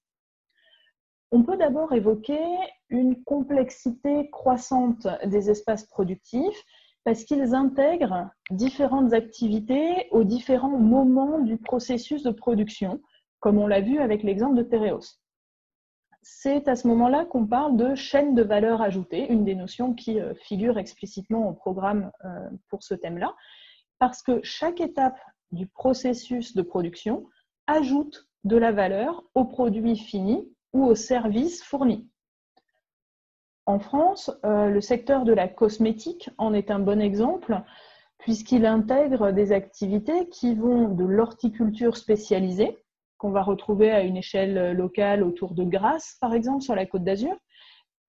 On 1.32 1.44
peut 1.44 1.58
d'abord 1.58 1.92
évoquer 1.94 2.40
une 2.90 3.22
complexité 3.24 4.30
croissante 4.30 5.08
des 5.26 5.50
espaces 5.50 5.86
productifs 5.86 6.63
parce 7.04 7.24
qu'ils 7.24 7.56
intègrent 7.56 8.30
différentes 8.50 9.13
activités 9.13 10.08
aux 10.12 10.24
différents 10.24 10.78
moments 10.78 11.40
du 11.40 11.58
processus 11.58 12.24
de 12.24 12.32
production, 12.32 13.02
comme 13.40 13.58
on 13.58 13.68
l'a 13.68 13.82
vu 13.82 14.00
avec 14.00 14.24
l'exemple 14.24 14.58
de 14.58 14.63
Tereos. 14.63 15.20
C'est 16.22 16.68
à 16.68 16.76
ce 16.76 16.88
moment-là 16.90 17.26
qu'on 17.26 17.48
parle 17.48 17.78
de 17.78 17.96
chaîne 17.96 18.36
de 18.36 18.44
valeur 18.44 18.82
ajoutée, 18.82 19.32
une 19.32 19.46
des 19.46 19.56
notions 19.56 19.94
qui 19.94 20.20
euh, 20.20 20.34
figure 20.36 20.78
explicitement 20.78 21.48
au 21.48 21.54
programme 21.54 22.12
euh, 22.26 22.50
pour 22.70 22.84
ce 22.84 22.94
thème-là, 22.94 23.34
parce 24.00 24.22
que 24.22 24.42
chaque 24.44 24.82
étape 24.82 25.20
du 25.52 25.68
processus 25.68 26.56
de 26.56 26.62
production 26.62 27.26
ajoute 27.68 28.28
de 28.44 28.58
la 28.58 28.74
valeur 28.74 29.24
au 29.36 29.46
produit 29.46 29.98
fini 29.98 30.46
ou 30.78 30.86
au 30.86 30.96
service 30.96 31.63
fourni. 31.63 32.08
En 33.66 33.80
France, 33.80 34.32
euh, 34.46 34.70
le 34.70 34.80
secteur 34.80 35.26
de 35.26 35.34
la 35.34 35.48
cosmétique 35.48 36.30
en 36.38 36.54
est 36.54 36.70
un 36.72 36.80
bon 36.80 37.02
exemple 37.02 37.60
puisqu'il 38.20 38.66
intègre 38.66 39.32
des 39.32 39.52
activités 39.52 40.30
qui 40.30 40.56
vont 40.56 40.90
de 40.90 41.04
l'horticulture 41.04 41.98
spécialisée, 41.98 42.78
qu'on 43.18 43.32
va 43.32 43.42
retrouver 43.42 43.92
à 43.92 44.02
une 44.02 44.18
échelle 44.18 44.74
locale 44.74 45.24
autour 45.24 45.54
de 45.54 45.63
Grasse, 45.63 46.18
par 46.22 46.34
exemple, 46.34 46.62
sur 46.62 46.76
la 46.76 46.86
côte 46.86 47.04
d'Azur, 47.04 47.36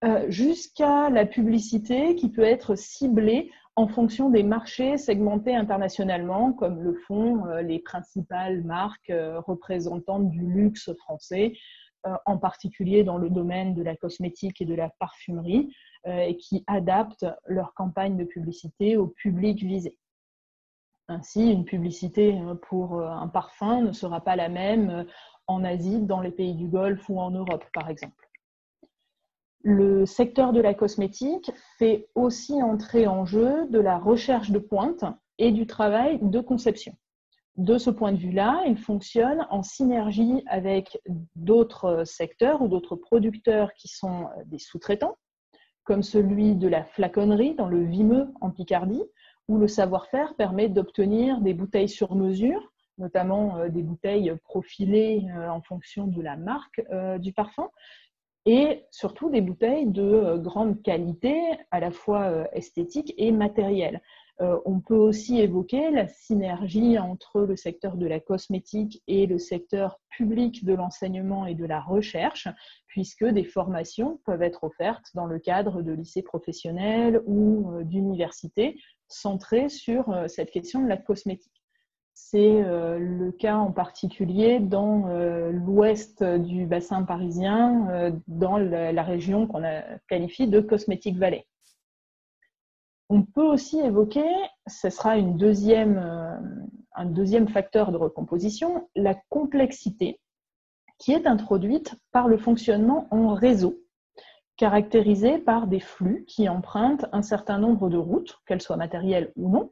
euh, 0.05 0.27
jusqu'à 0.31 1.11
la 1.11 1.27
publicité 1.27 2.15
qui 2.15 2.31
peut 2.31 2.43
être 2.43 2.75
ciblée 2.75 3.51
en 3.77 3.89
fonction 3.89 4.31
des 4.31 4.43
marchés 4.43 4.97
segmentés 4.97 5.55
internationalement, 5.55 6.53
comme 6.53 6.83
le 6.83 6.95
font 7.07 7.47
euh, 7.47 7.63
les 7.63 7.79
principales 7.79 8.63
marques 8.63 9.13
représentantes 9.47 10.31
du 10.31 10.41
luxe 10.41 10.93
français, 10.95 11.55
en 12.27 12.39
particulier 12.39 13.05
dans 13.05 13.19
le 13.19 13.31
domaine 13.31 13.75
de 13.75 13.83
la 13.83 13.97
cosmétique 13.97 14.61
et 14.61 14.65
de 14.65 14.75
la 14.75 14.91
parfumerie, 14.99 15.71
euh, 16.07 16.21
et 16.21 16.37
qui 16.37 16.63
adaptent 16.69 17.27
leur 17.47 17.75
campagne 17.75 18.17
de 18.17 18.25
publicité 18.25 18.97
au 18.97 19.09
public 19.09 19.59
visé. 19.63 19.97
Ainsi, 21.09 21.51
une 21.51 21.65
publicité 21.65 22.39
euh, 22.39 22.55
pour 22.55 23.01
un 23.01 23.27
parfum 23.29 23.83
ne 23.83 23.93
sera 23.93 24.21
pas 24.21 24.37
la 24.37 24.49
même 24.49 25.07
en 25.49 25.65
Asie, 25.65 26.01
dans 26.01 26.21
les 26.21 26.31
pays 26.31 26.55
du 26.55 26.69
Golfe 26.69 27.09
ou 27.09 27.19
en 27.19 27.31
Europe, 27.31 27.65
par 27.73 27.89
exemple. 27.89 28.29
Le 29.63 30.07
secteur 30.07 30.53
de 30.53 30.61
la 30.61 30.73
cosmétique 30.73 31.51
fait 31.79 32.09
aussi 32.15 32.63
entrer 32.63 33.09
en 33.09 33.25
jeu 33.25 33.67
de 33.69 33.81
la 33.81 33.99
recherche 33.99 34.51
de 34.51 34.59
pointe 34.59 35.05
et 35.39 35.51
du 35.51 35.67
travail 35.67 36.21
de 36.23 36.41
conception. 36.41 36.95
De 37.59 37.77
ce 37.77 37.91
point 37.91 38.13
de 38.13 38.19
vue-là, 38.19 38.63
il 38.69 38.79
fonctionne 38.79 39.45
en 39.51 39.65
synergie 39.65 40.45
avec 40.47 40.97
d'autres 41.35 42.05
secteurs 42.05 42.63
ou 42.63 42.69
d'autres 42.69 42.95
producteurs 42.95 43.75
qui 43.75 43.89
sont 43.89 44.29
des 44.47 44.61
sous-traitants, 44.61 45.19
comme 45.83 46.05
celui 46.05 46.55
de 46.55 46.69
la 46.69 46.85
flaconnerie 46.85 47.57
dans 47.57 47.67
le 47.67 47.83
Vimeux 47.83 48.29
en 48.41 48.53
Picardie, 48.53 49.03
où 49.49 49.59
le 49.59 49.67
savoir-faire 49.67 50.37
permet 50.37 50.69
d'obtenir 50.69 51.41
des 51.41 51.53
bouteilles 51.53 51.89
sur 51.89 52.15
mesure, 52.15 52.73
notamment 52.97 53.57
euh, 53.57 53.69
des 53.69 53.83
bouteilles 53.83 54.33
profilées 54.45 55.27
euh, 55.37 55.49
en 55.49 55.61
fonction 55.61 56.07
de 56.07 56.23
la 56.23 56.37
marque 56.37 56.81
euh, 56.93 57.19
du 57.19 57.33
parfum, 57.33 57.71
et 58.47 58.85
surtout 58.93 59.31
des 59.31 59.41
bouteilles 59.41 59.87
de 59.87 60.37
grande 60.37 60.81
qualité, 60.83 61.37
à 61.73 61.81
la 61.81 61.91
fois 61.91 62.49
esthétique 62.55 63.13
et 63.19 63.33
matérielle. 63.33 64.01
On 64.41 64.81
peut 64.81 64.95
aussi 64.95 65.41
évoquer 65.41 65.91
la 65.91 66.07
synergie 66.07 66.97
entre 66.99 67.41
le 67.41 67.57
secteur 67.57 67.97
de 67.97 68.07
la 68.07 68.21
cosmétique 68.21 69.03
et 69.09 69.27
le 69.27 69.39
secteur 69.39 69.99
public 70.11 70.65
de 70.65 70.75
l'enseignement 70.75 71.45
et 71.45 71.55
de 71.55 71.65
la 71.65 71.81
recherche, 71.81 72.47
puisque 72.87 73.25
des 73.25 73.45
formations 73.45 74.21
peuvent 74.25 74.43
être 74.43 74.63
offertes 74.63 75.07
dans 75.15 75.27
le 75.27 75.41
cadre 75.41 75.83
de 75.83 75.93
lycées 75.93 76.23
professionnels 76.23 77.21
ou 77.27 77.83
d'universités 77.83 78.81
centrées 79.09 79.69
sur 79.69 80.15
cette 80.29 80.53
question 80.53 80.83
de 80.85 80.89
la 80.89 80.99
cosmétique. 80.99 81.59
C'est 82.21 82.63
euh, 82.63 82.99
le 82.99 83.31
cas 83.31 83.57
en 83.57 83.71
particulier 83.71 84.59
dans 84.59 85.09
euh, 85.09 85.51
l'ouest 85.51 86.23
du 86.23 86.67
bassin 86.67 87.05
parisien, 87.05 87.89
euh, 87.91 88.11
dans 88.27 88.59
la, 88.59 89.03
région 89.03 89.47
qu'on 89.47 89.63
qualifie 90.09 90.49
de 90.49 90.61
Cosmetic 90.61 91.17
Valley. 91.17 91.47
On 93.11 93.23
peut 93.23 93.45
aussi 93.45 93.81
évoquer, 93.81 94.29
ce 94.67 94.91
sera 94.91 95.19
deuxième, 95.21 95.99
un 96.95 97.05
deuxième 97.07 97.49
facteur 97.49 97.91
de 97.91 97.97
recomposition, 97.97 98.89
la 98.95 99.15
complexité 99.31 100.21
qui 100.99 101.13
est 101.13 101.27
introduite 101.27 101.95
par 102.13 102.29
le 102.29 102.37
fonctionnement 102.37 103.07
en 103.11 103.33
réseau, 103.33 103.79
caractérisé 104.57 105.39
par 105.39 105.69
des 105.69 105.81
flux 105.81 106.25
qui 106.27 106.49
empruntent 106.49 107.07
un 107.13 107.23
certain 107.23 107.59
nombre 107.59 107.89
de 107.89 107.97
routes, 107.97 108.41
qu'elles 108.47 108.61
soient 108.61 108.77
matérielles 108.77 109.33
ou 109.37 109.49
non, 109.49 109.71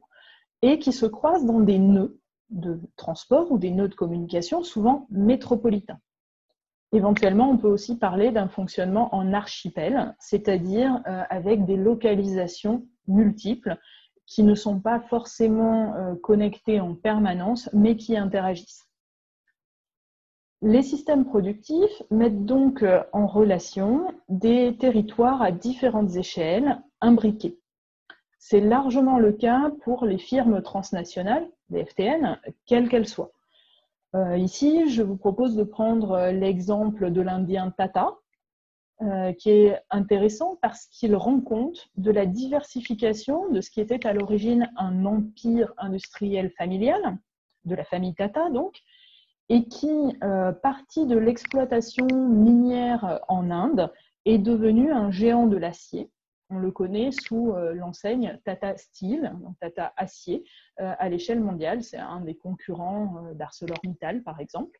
et 0.61 0.79
qui 0.79 0.93
se 0.93 1.05
croisent 1.05 1.45
dans 1.45 1.59
des 1.59 1.77
nœuds 1.77 2.19
de 2.49 2.79
transport 2.95 3.51
ou 3.51 3.57
des 3.57 3.71
nœuds 3.71 3.89
de 3.89 3.95
communication, 3.95 4.63
souvent 4.63 5.05
métropolitains. 5.11 5.99
Éventuellement, 6.93 7.49
on 7.51 7.57
peut 7.57 7.67
aussi 7.67 7.97
parler 7.97 8.31
d'un 8.31 8.47
fonctionnement 8.47 9.13
en 9.13 9.33
archipel, 9.33 10.15
c'est-à-dire 10.19 11.01
euh, 11.05 11.23
avec 11.29 11.65
des 11.65 11.75
localisations 11.75 12.87
multiples 13.07 13.77
qui 14.27 14.43
ne 14.43 14.55
sont 14.55 14.79
pas 14.79 14.99
forcément 14.99 15.95
euh, 15.95 16.15
connectées 16.15 16.79
en 16.79 16.93
permanence, 16.93 17.69
mais 17.73 17.95
qui 17.95 18.17
interagissent. 18.17 18.87
Les 20.61 20.81
systèmes 20.81 21.25
productifs 21.25 22.03
mettent 22.11 22.45
donc 22.45 22.83
euh, 22.83 23.03
en 23.13 23.25
relation 23.25 24.13
des 24.27 24.75
territoires 24.77 25.41
à 25.41 25.51
différentes 25.51 26.15
échelles 26.15 26.81
imbriqués. 26.99 27.57
C'est 28.37 28.59
largement 28.59 29.17
le 29.17 29.31
cas 29.31 29.71
pour 29.83 30.05
les 30.05 30.17
firmes 30.17 30.61
transnationales, 30.61 31.47
les 31.69 31.85
FTN, 31.85 32.39
quelles 32.65 32.89
qu'elles 32.89 33.07
soient. 33.07 33.31
Euh, 34.15 34.37
ici, 34.37 34.89
je 34.89 35.03
vous 35.03 35.17
propose 35.17 35.55
de 35.55 35.63
prendre 35.63 36.31
l'exemple 36.31 37.11
de 37.11 37.21
l'Indien 37.21 37.71
Tata, 37.71 38.15
euh, 39.01 39.33
qui 39.33 39.51
est 39.51 39.79
intéressant 39.89 40.57
parce 40.61 40.85
qu'il 40.87 41.15
rend 41.15 41.39
compte 41.39 41.89
de 41.97 42.11
la 42.11 42.25
diversification 42.25 43.49
de 43.49 43.61
ce 43.61 43.69
qui 43.69 43.81
était 43.81 44.05
à 44.05 44.13
l'origine 44.13 44.71
un 44.77 45.05
empire 45.05 45.73
industriel 45.77 46.51
familial, 46.57 47.17
de 47.65 47.75
la 47.75 47.83
famille 47.83 48.15
Tata 48.15 48.49
donc, 48.49 48.81
et 49.49 49.65
qui, 49.65 50.17
euh, 50.23 50.51
parti 50.51 51.05
de 51.05 51.17
l'exploitation 51.17 52.07
minière 52.07 53.21
en 53.27 53.51
Inde, 53.51 53.91
est 54.25 54.39
devenu 54.39 54.91
un 54.91 55.11
géant 55.11 55.47
de 55.47 55.57
l'acier 55.57 56.09
on 56.49 56.59
le 56.59 56.71
connaît 56.71 57.11
sous 57.11 57.51
euh, 57.53 57.73
l'enseigne 57.73 58.39
Tata 58.45 58.77
Steel, 58.77 59.33
Tata 59.59 59.93
Acier, 59.97 60.43
euh, 60.79 60.93
à 60.97 61.09
l'échelle 61.09 61.41
mondiale. 61.41 61.83
C'est 61.83 61.97
un 61.97 62.21
des 62.21 62.35
concurrents 62.35 63.33
d'ArcelorMittal, 63.33 64.23
par 64.23 64.39
exemple. 64.39 64.79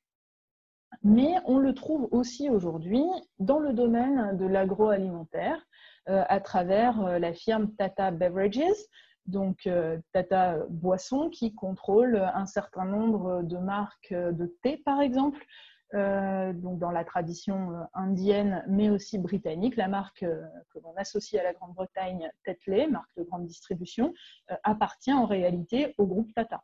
Mais 1.03 1.35
on 1.45 1.57
le 1.57 1.73
trouve 1.73 2.07
aussi 2.11 2.49
aujourd'hui 2.49 3.03
dans 3.39 3.59
le 3.59 3.73
domaine 3.73 4.37
de 4.37 4.45
l'agroalimentaire 4.45 5.61
à 6.05 6.39
travers 6.39 7.19
la 7.19 7.33
firme 7.33 7.73
Tata 7.75 8.11
Beverages, 8.11 8.61
donc 9.25 9.69
Tata 10.13 10.59
Boisson, 10.69 11.29
qui 11.29 11.53
contrôle 11.53 12.15
un 12.15 12.45
certain 12.45 12.85
nombre 12.85 13.43
de 13.43 13.57
marques 13.57 14.13
de 14.13 14.45
thé, 14.63 14.77
par 14.77 15.01
exemple, 15.01 15.45
euh, 15.93 16.51
donc 16.51 16.79
dans 16.79 16.91
la 16.91 17.05
tradition 17.05 17.71
euh, 17.71 17.83
indienne, 17.93 18.63
mais 18.67 18.89
aussi 18.89 19.17
britannique. 19.17 19.77
La 19.77 19.87
marque 19.87 20.23
euh, 20.23 20.43
que 20.73 20.79
l'on 20.79 20.93
associe 20.97 21.39
à 21.39 21.45
la 21.45 21.53
Grande-Bretagne, 21.53 22.29
Tetley, 22.43 22.87
marque 22.87 23.09
de 23.15 23.23
grande 23.23 23.45
distribution, 23.45 24.13
appartient 24.63 25.13
en 25.13 25.25
réalité 25.25 25.95
au 25.97 26.05
groupe 26.05 26.33
Tata. 26.33 26.63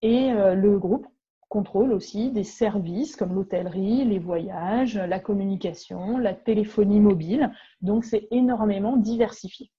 Et 0.00 0.30
le 0.30 0.78
groupe 0.78 1.08
contrôle 1.48 1.92
aussi 1.92 2.30
des 2.30 2.44
services 2.44 3.16
comme 3.16 3.34
l'hôtellerie, 3.34 4.04
les 4.04 4.18
voyages, 4.18 4.96
la 4.96 5.18
communication, 5.18 6.18
la 6.18 6.34
téléphonie 6.34 7.00
mobile. 7.00 7.50
Donc 7.80 8.04
c'est 8.04 8.28
énormément 8.30 8.96
diversifié. 8.96 9.70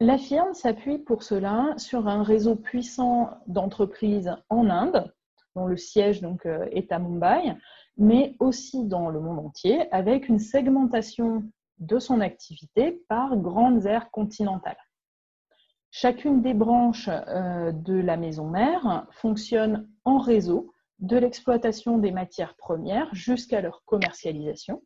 La 0.00 0.16
firme 0.16 0.54
s'appuie 0.54 0.98
pour 0.98 1.22
cela 1.22 1.74
sur 1.76 2.08
un 2.08 2.22
réseau 2.22 2.56
puissant 2.56 3.30
d'entreprises 3.46 4.34
en 4.48 4.70
Inde, 4.70 5.12
dont 5.54 5.66
le 5.66 5.76
siège 5.76 6.22
donc, 6.22 6.46
euh, 6.46 6.66
est 6.70 6.90
à 6.90 6.98
Mumbai, 6.98 7.54
mais 7.98 8.34
aussi 8.38 8.86
dans 8.86 9.10
le 9.10 9.20
monde 9.20 9.38
entier, 9.40 9.92
avec 9.92 10.28
une 10.28 10.38
segmentation 10.38 11.44
de 11.78 11.98
son 11.98 12.20
activité 12.20 13.04
par 13.08 13.36
grandes 13.36 13.84
aires 13.84 14.10
continentales. 14.10 14.76
Chacune 15.92 16.40
des 16.40 16.54
branches 16.54 17.08
euh, 17.08 17.72
de 17.72 17.94
la 17.94 18.16
maison 18.16 18.48
mère 18.48 19.06
fonctionne 19.10 19.88
en 20.04 20.18
réseau 20.18 20.72
de 21.00 21.16
l'exploitation 21.16 21.98
des 21.98 22.12
matières 22.12 22.54
premières 22.56 23.12
jusqu'à 23.14 23.60
leur 23.60 23.82
commercialisation. 23.84 24.82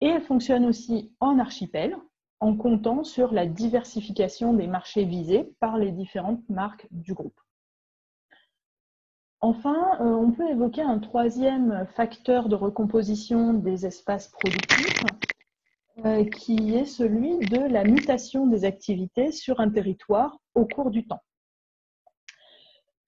Et 0.00 0.06
elle 0.06 0.22
fonctionne 0.22 0.64
aussi 0.64 1.12
en 1.20 1.38
archipel, 1.38 1.96
en 2.38 2.56
comptant 2.56 3.04
sur 3.04 3.32
la 3.32 3.44
diversification 3.44 4.54
des 4.54 4.66
marchés 4.66 5.04
visés 5.04 5.52
par 5.60 5.76
les 5.76 5.92
différentes 5.92 6.48
marques 6.48 6.86
du 6.90 7.12
groupe. 7.12 7.38
Enfin, 9.42 9.98
euh, 10.00 10.04
on 10.04 10.32
peut 10.32 10.48
évoquer 10.48 10.82
un 10.82 10.98
troisième 10.98 11.86
facteur 11.94 12.48
de 12.48 12.54
recomposition 12.54 13.52
des 13.52 13.84
espaces 13.84 14.28
productifs, 14.28 15.04
euh, 16.06 16.24
qui 16.24 16.74
est 16.74 16.86
celui 16.86 17.38
de 17.38 17.58
la 17.58 17.84
mutation 17.84 18.46
des 18.46 18.64
activités 18.64 19.32
sur 19.32 19.60
un 19.60 19.68
territoire 19.68 20.38
au 20.54 20.64
cours 20.64 20.90
du 20.90 21.06
temps. 21.06 21.20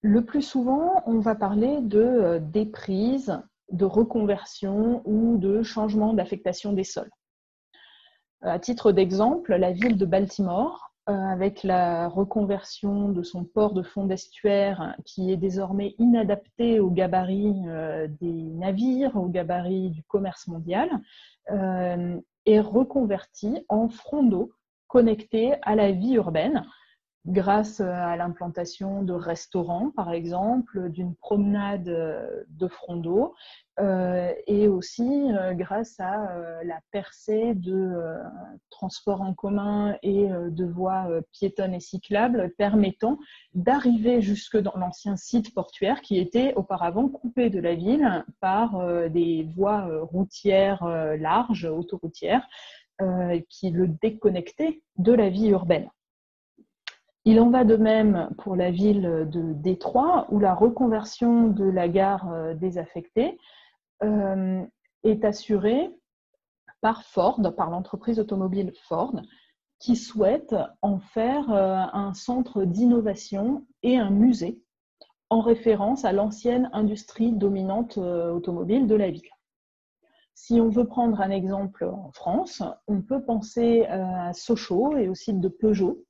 Le 0.03 0.25
plus 0.25 0.43
souvent, 0.43 1.03
on 1.07 1.19
va 1.19 1.35
parler 1.35 1.81
de 1.81 2.01
euh, 2.01 2.39
déprise, 2.39 3.41
de 3.71 3.87
reconversion 3.87 5.01
ou 5.07 5.39
de 5.39 5.63
changement 5.63 6.13
d'affectation 6.13 6.75
des 6.75 6.85
sols. 6.85 7.11
À 8.43 8.59
titre 8.59 8.93
d'exemple, 8.93 9.55
la 9.55 9.73
ville 9.73 9.97
de 9.97 10.05
Baltimore 10.05 10.93
euh, 11.09 11.13
avec 11.13 11.63
la 11.63 12.09
reconversion 12.09 13.09
de 13.09 13.23
son 13.23 13.45
port 13.45 13.73
de 13.73 13.83
fond 13.83 14.05
d'estuaire 14.05 14.97
qui 15.07 15.33
est 15.33 15.37
désormais 15.39 15.95
inadapté 15.99 16.79
au 16.79 16.91
gabarit 16.91 17.55
des 18.21 18.43
navires, 18.51 19.17
au 19.17 19.29
gabarit 19.29 19.91
du 19.91 20.03
commerce 20.03 20.47
mondial, 20.47 20.91
est 22.47 22.61
reconverti 22.61 23.65
en 23.69 23.89
front 23.89 24.23
d'eau 24.23 24.53
connecté 24.89 25.55
à 25.63 25.75
la 25.75 25.93
vie 25.93 26.15
urbaine 26.15 26.65
grâce 27.27 27.81
à 27.81 28.17
l'implantation 28.17 29.03
de 29.03 29.13
restaurants, 29.13 29.91
par 29.91 30.13
exemple, 30.13 30.91
d'une 30.91 31.15
promenade 31.15 31.85
de 32.49 32.69
front 32.69 32.97
d'eau, 32.97 33.35
euh, 33.81 34.35
et 34.47 34.69
aussi 34.69 35.03
euh, 35.33 35.55
grâce 35.55 35.99
à 35.99 36.31
euh, 36.31 36.63
la 36.63 36.79
percée 36.91 37.55
de 37.55 37.97
transports 38.69 39.23
en 39.23 39.33
commun 39.33 39.97
et 40.03 40.29
de 40.29 40.65
voies 40.67 41.09
piétonnes 41.33 41.73
et 41.73 41.81
cyclables 41.81 42.53
permettant 42.59 43.19
d'arriver 43.55 44.21
jusque 44.21 44.59
dans 44.59 44.77
l'ancien 44.77 45.17
site 45.17 45.55
portuaire 45.55 46.03
qui 46.03 46.19
était 46.19 46.53
auparavant 46.55 47.09
coupé 47.09 47.49
de 47.49 47.61
la 47.61 47.75
ville 47.75 48.25
par 48.41 48.79
des 49.11 49.49
voies 49.57 49.89
routières 50.03 50.85
larges, 51.19 51.65
autoroutières, 51.65 52.47
qui 53.49 53.71
le 53.71 53.89
déconnectaient 53.89 54.83
de 54.99 55.13
la 55.13 55.29
vie 55.29 55.49
urbaine. 55.49 55.89
Il 57.25 57.39
en 57.41 57.51
va 57.51 57.65
de 57.65 57.77
même 57.77 58.31
pour 58.39 58.57
la 58.57 58.71
ville 58.73 59.29
de 59.31 59.53
Détroit, 59.53 60.27
où 60.31 60.41
la 60.41 60.55
reconversion 60.55 61.49
de 61.49 61.65
la 61.65 61.89
gare 61.89 62.55
désaffectée 62.57 63.39
euh, 64.03 64.65
est 65.05 65.25
assurée 65.25 65.91
par 66.81 67.05
Ford, 67.05 67.41
par 67.57 67.71
l'entreprise 67.71 68.19
automobile 68.19 68.73
Ford, 68.89 69.21
qui 69.79 69.95
souhaite 69.95 70.55
en 70.81 70.99
faire 70.99 71.51
un 71.51 72.13
centre 72.15 72.65
d'innovation 72.65 73.67
et 73.83 73.99
un 73.99 74.11
musée 74.11 74.61
en 75.31 75.41
référence 75.41 76.05
à 76.05 76.13
l'ancienne 76.13 76.71
industrie 76.73 77.33
dominante 77.33 77.99
automobile 77.99 78.87
de 78.87 78.95
la 78.95 79.11
ville. 79.11 79.31
Si 80.35 80.61
on 80.61 80.69
veut 80.69 80.87
prendre 80.87 81.21
un 81.21 81.31
exemple 81.31 81.85
en 81.85 82.11
France, 82.13 82.63
on 82.89 83.01
peut 83.01 83.23
penser 83.25 83.85
à 83.87 84.33
Sochaux 84.33 84.97
et 84.97 85.09
au 85.09 85.15
site 85.15 85.41
de 85.41 85.49
Peugeot, 85.49 86.05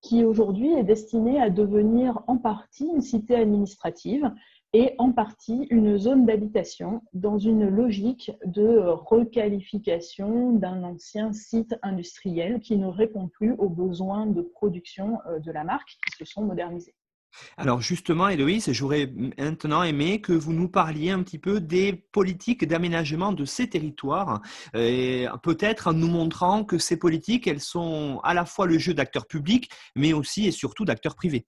qui 0.00 0.24
aujourd'hui 0.24 0.72
est 0.72 0.84
destiné 0.84 1.40
à 1.40 1.50
devenir 1.50 2.22
en 2.26 2.38
partie 2.38 2.86
une 2.86 3.02
cité 3.02 3.34
administrative 3.34 4.30
et 4.72 4.94
en 4.98 5.12
partie 5.12 5.66
une 5.70 5.96
zone 5.96 6.26
d'habitation 6.26 7.02
dans 7.12 7.38
une 7.38 7.68
logique 7.68 8.30
de 8.44 8.78
requalification 8.78 10.52
d'un 10.52 10.82
ancien 10.82 11.32
site 11.32 11.74
industriel 11.82 12.60
qui 12.60 12.76
ne 12.76 12.86
répond 12.86 13.28
plus 13.28 13.52
aux 13.52 13.68
besoins 13.68 14.26
de 14.26 14.42
production 14.42 15.18
euh, 15.26 15.38
de 15.38 15.50
la 15.50 15.64
marque 15.64 15.88
qui 15.88 16.16
se 16.18 16.24
sont 16.24 16.42
modernisés. 16.42 16.94
Alors 17.56 17.80
justement, 17.80 18.28
Héloïse, 18.28 18.70
j'aurais 18.72 19.12
maintenant 19.38 19.82
aimé 19.82 20.20
que 20.20 20.32
vous 20.32 20.52
nous 20.52 20.68
parliez 20.68 21.10
un 21.10 21.22
petit 21.22 21.38
peu 21.38 21.60
des 21.60 21.92
politiques 21.92 22.66
d'aménagement 22.66 23.32
de 23.32 23.44
ces 23.44 23.68
territoires, 23.68 24.42
et 24.74 25.26
peut-être 25.42 25.88
en 25.88 25.92
nous 25.92 26.08
montrant 26.08 26.64
que 26.64 26.78
ces 26.78 26.96
politiques, 26.98 27.46
elles 27.46 27.60
sont 27.60 28.20
à 28.22 28.34
la 28.34 28.44
fois 28.44 28.66
le 28.66 28.78
jeu 28.78 28.94
d'acteurs 28.94 29.26
publics, 29.26 29.70
mais 29.94 30.12
aussi 30.12 30.46
et 30.46 30.52
surtout 30.52 30.84
d'acteurs 30.84 31.14
privés. 31.14 31.46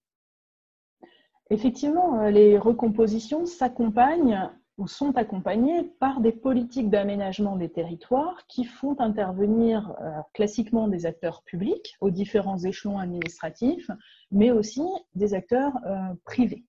Effectivement, 1.51 2.21
euh, 2.21 2.31
les 2.31 2.59
recompositions 2.59 3.47
s'accompagnent 3.47 4.51
sont 4.87 5.17
accompagnés 5.17 5.83
par 5.99 6.21
des 6.21 6.31
politiques 6.31 6.89
d'aménagement 6.89 7.57
des 7.57 7.69
territoires 7.69 8.47
qui 8.47 8.65
font 8.65 8.97
intervenir 9.01 9.95
euh, 10.01 10.11
classiquement 10.35 10.87
des 10.87 11.05
acteurs 11.05 11.43
publics 11.43 11.97
aux 12.01 12.11
différents 12.11 12.59
échelons 12.59 12.99
administratifs, 12.99 13.91
mais 14.31 14.53
aussi 14.53 14.87
des 15.17 15.35
acteurs 15.35 15.73
euh, 15.85 15.99
privés. 16.25 16.65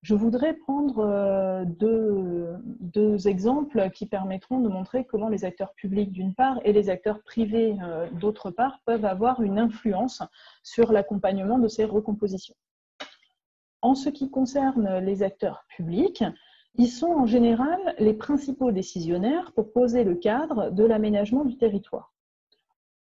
Je 0.00 0.14
voudrais 0.14 0.54
prendre 0.54 1.00
euh, 1.00 1.64
deux, 1.66 3.28
exemples 3.28 3.90
qui 3.90 4.06
permettront 4.06 4.60
de 4.60 4.68
montrer 4.68 5.04
comment 5.04 5.28
les 5.28 5.44
acteurs 5.44 5.74
publics 5.74 6.12
d'une 6.12 6.34
part 6.34 6.58
et 6.64 6.72
les 6.72 6.88
acteurs 6.88 7.22
privés 7.22 7.76
d'autre 8.12 8.50
part 8.50 8.80
peuvent 8.84 9.04
avoir 9.04 9.42
une 9.42 9.58
influence 9.58 10.22
sur 10.62 10.92
l'accompagnement 10.92 11.58
de 11.58 11.68
ces 11.68 11.84
recompositions. 11.84 12.54
En 13.82 13.94
ce 13.94 14.08
qui 14.08 14.30
concerne 14.30 14.98
les 14.98 15.22
acteurs 15.22 15.64
publics, 15.68 16.24
ils 16.78 16.88
sont 16.88 17.08
en 17.08 17.26
général 17.26 17.78
les 17.98 18.14
principaux 18.14 18.70
décisionnaires 18.70 19.52
pour 19.52 19.72
poser 19.72 20.04
le 20.04 20.14
cadre 20.14 20.70
de 20.70 20.84
l'aménagement 20.84 21.44
du 21.44 21.56
territoire. 21.56 22.12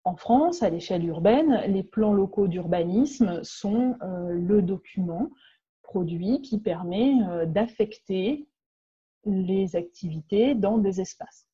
En 0.04 0.16
France, 0.16 0.64
à 0.64 0.70
l'échelle 0.70 1.06
urbaine, 1.06 1.64
les 1.68 1.84
plans 1.84 2.14
locaux 2.14 2.48
d'urbanisme 2.48 3.44
sont 3.44 3.98
euh, 4.02 4.30
le 4.32 4.62
document 4.62 5.30
produit 5.84 6.42
qui 6.42 6.60
permet 6.60 7.14
euh, 7.28 7.46
d'affecter 7.46 8.48
les 9.26 9.76
activités 9.76 10.56
dans 10.56 10.78
des 10.78 11.02
espaces. 11.02 11.48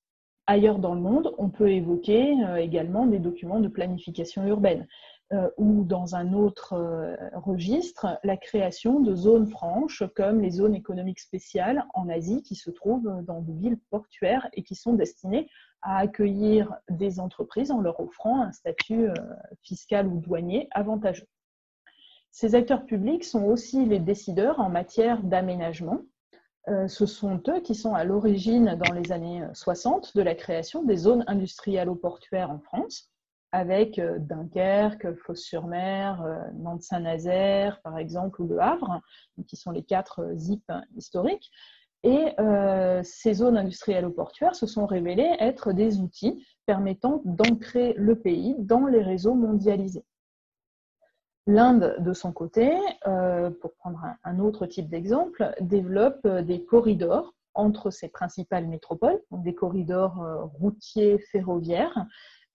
Ailleurs 0.45 0.77
dans 0.77 0.93
le 0.93 1.01
monde, 1.01 1.33
on 1.37 1.49
peut 1.49 1.71
évoquer 1.71 2.33
euh, 2.43 2.57
également 2.57 3.07
des 3.07 3.19
documents 3.19 3.59
de 3.59 3.69
planification 3.69 4.45
urbaine. 4.45 4.87
Euh, 5.33 5.49
ou 5.57 5.83
dans 5.83 6.15
un 6.15 6.33
autre 6.33 6.73
euh, 6.73 7.15
registre, 7.33 8.19
la 8.23 8.37
création 8.37 8.99
de 8.99 9.15
zones 9.15 9.47
franches 9.47 10.03
comme 10.15 10.41
les 10.41 10.51
zones 10.51 10.75
économiques 10.75 11.21
spéciales 11.21 11.87
en 11.95 12.07
Asie 12.07 12.43
qui 12.43 12.55
se 12.55 12.69
trouvent 12.69 13.23
dans 13.23 13.41
des 13.41 13.53
villes 13.53 13.79
portuaires 13.89 14.47
et 14.53 14.61
qui 14.61 14.75
sont 14.75 14.93
destinées 14.93 15.49
à 15.81 15.97
accueillir 15.97 16.75
des 16.89 17.19
entreprises 17.19 17.71
en 17.71 17.81
leur 17.81 17.99
offrant 17.99 18.43
un 18.43 18.51
statut 18.51 19.09
euh, 19.09 19.13
fiscal 19.63 20.07
ou 20.07 20.19
douanier 20.19 20.67
avantageux. 20.71 21.27
Ces 22.29 22.53
acteurs 22.53 22.85
publics 22.85 23.23
sont 23.23 23.45
aussi 23.45 23.85
les 23.85 23.99
décideurs 23.99 24.59
en 24.59 24.69
matière 24.69 25.23
d'aménagement. 25.23 26.01
Ce 26.87 27.05
sont 27.05 27.39
eux 27.47 27.59
qui 27.59 27.75
sont 27.75 27.93
à 27.93 28.05
l'origine, 28.05 28.75
dans 28.75 28.91
les 28.93 29.11
années 29.11 29.43
60, 29.53 30.15
de 30.15 30.21
la 30.23 30.33
création 30.33 30.81
des 30.81 30.95
zones 30.95 31.23
industrielles-portuaires 31.27 32.49
en 32.49 32.57
France 32.57 33.12
avec 33.53 33.99
euh, 33.99 34.17
Dunkerque, 34.17 35.13
Fos-sur-Mer, 35.13 36.23
euh, 36.23 36.39
Nantes-Saint-Nazaire, 36.55 37.79
par 37.83 37.99
exemple, 37.99 38.41
ou 38.41 38.47
Le 38.47 38.59
Havre, 38.59 38.99
qui 39.47 39.55
sont 39.55 39.69
les 39.69 39.83
quatre 39.83 40.21
euh, 40.21 40.35
ZIP 40.35 40.69
historiques. 40.97 41.49
Et 42.05 42.35
ces 43.03 43.35
zones 43.35 43.55
industrielles 43.55 44.05
ou 44.05 44.11
portuaires 44.11 44.55
se 44.55 44.67
sont 44.67 44.85
révélées 44.85 45.37
être 45.39 45.71
des 45.71 46.01
outils 46.01 46.45
permettant 46.65 47.21
d'ancrer 47.23 47.93
le 47.93 48.19
pays 48.19 48.57
dans 48.59 48.87
les 48.87 49.01
réseaux 49.01 49.35
mondialisés. 49.35 50.03
L'Inde, 51.47 51.95
de 51.99 52.11
son 52.11 52.33
côté, 52.33 52.77
pour 53.05 53.73
prendre 53.75 54.03
un 54.25 54.39
autre 54.39 54.65
type 54.65 54.89
d'exemple, 54.89 55.55
développe 55.61 56.27
des 56.27 56.65
corridors 56.65 57.33
entre 57.53 57.89
ses 57.89 58.09
principales 58.09 58.67
métropoles, 58.67 59.21
des 59.31 59.55
corridors 59.55 60.49
routiers 60.59 61.19
ferroviaires, 61.31 62.05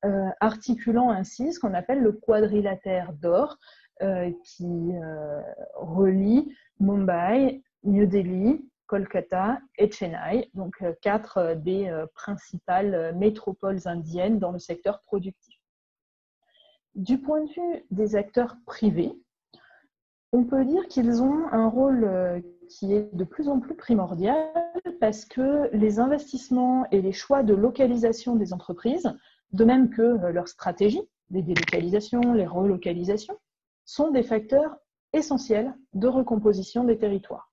euh, 0.05 0.31
articulant 0.39 1.11
ainsi 1.11 1.53
ce 1.53 1.59
qu'on 1.59 1.75
appelle 1.75 2.01
le 2.01 2.13
quadrilatère 2.13 3.13
d'or 3.15 3.59
euh, 4.01 4.31
qui 4.45 4.93
euh, 4.95 5.43
relie 5.75 6.55
Mumbai, 6.79 7.63
New 7.83 8.07
Delhi, 8.07 8.65
Kolkata 8.87 9.59
et 9.77 9.91
Chennai, 9.91 10.51
donc 10.55 10.85
quatre 11.03 11.55
des 11.57 11.93
principales 12.15 13.15
métropoles 13.17 13.81
indiennes 13.87 14.39
dans 14.39 14.53
le 14.53 14.61
secteur 14.61 15.03
productif. 15.03 15.59
Du 16.95 17.19
point 17.19 17.45
de 17.45 17.51
vue 17.51 17.85
des 17.91 18.17
acteurs 18.17 18.57
privés, 18.65 19.13
on 20.33 20.45
peut 20.45 20.65
dire 20.65 20.87
qu'ils 20.89 21.23
ont 21.23 21.49
un 21.53 21.69
rôle 21.69 22.43
qui 22.69 22.95
est 22.95 23.15
de 23.15 23.25
plus 23.25 23.49
en 23.49 23.61
plus 23.61 23.75
primordial 23.75 24.49
parce 25.01 25.25
que 25.25 25.69
les 25.75 25.99
investissements 25.99 26.87
et 26.91 27.03
les 27.03 27.13
choix 27.13 27.43
de 27.43 27.55
localisation 27.55 28.37
des 28.37 28.53
entreprises 28.53 29.13
de 29.53 29.65
même 29.65 29.91
que 29.91 30.03
euh, 30.03 30.31
leur 30.31 30.49
stratégie, 30.49 31.03
les 31.31 31.43
délocalisations, 31.43 32.33
les 32.35 32.47
relocalisations, 32.47 33.39
sont 33.85 34.11
des 34.11 34.23
facteurs 34.23 34.77
essentiels 35.13 35.75
de 35.95 36.09
recomposition 36.09 36.85
des 36.85 36.99
territoires. 36.99 37.51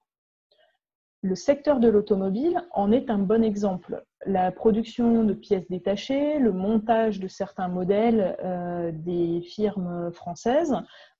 Le 1.21 1.35
secteur 1.35 1.79
de 1.79 1.87
l'automobile 1.87 2.63
en 2.71 2.91
est 2.91 3.09
un 3.09 3.17
bon 3.17 3.43
exemple. 3.43 4.03
La 4.25 4.51
production 4.51 5.23
de 5.23 5.33
pièces 5.33 5.67
détachées, 5.69 6.37
le 6.37 6.51
montage 6.51 7.19
de 7.19 7.27
certains 7.27 7.67
modèles 7.67 8.37
euh, 8.43 8.91
des 8.93 9.41
firmes 9.41 10.11
françaises 10.11 10.75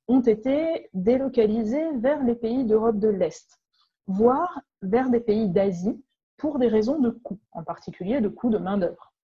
ont 0.07 0.21
été 0.21 0.89
délocalisés 0.93 1.97
vers 1.97 2.23
les 2.23 2.35
pays 2.35 2.65
d'Europe 2.65 2.99
de 2.99 3.07
l'Est, 3.07 3.59
voire 4.05 4.61
vers 4.83 5.09
des 5.09 5.21
pays 5.21 5.49
d'Asie 5.49 5.99
pour 6.37 6.59
des 6.59 6.67
raisons 6.67 6.99
de 6.99 7.09
coût, 7.09 7.39
en 7.51 7.63
particulier 7.63 8.21
de 8.21 8.27
coût 8.27 8.49
de 8.49 8.59
main-d'œuvre. 8.59 9.14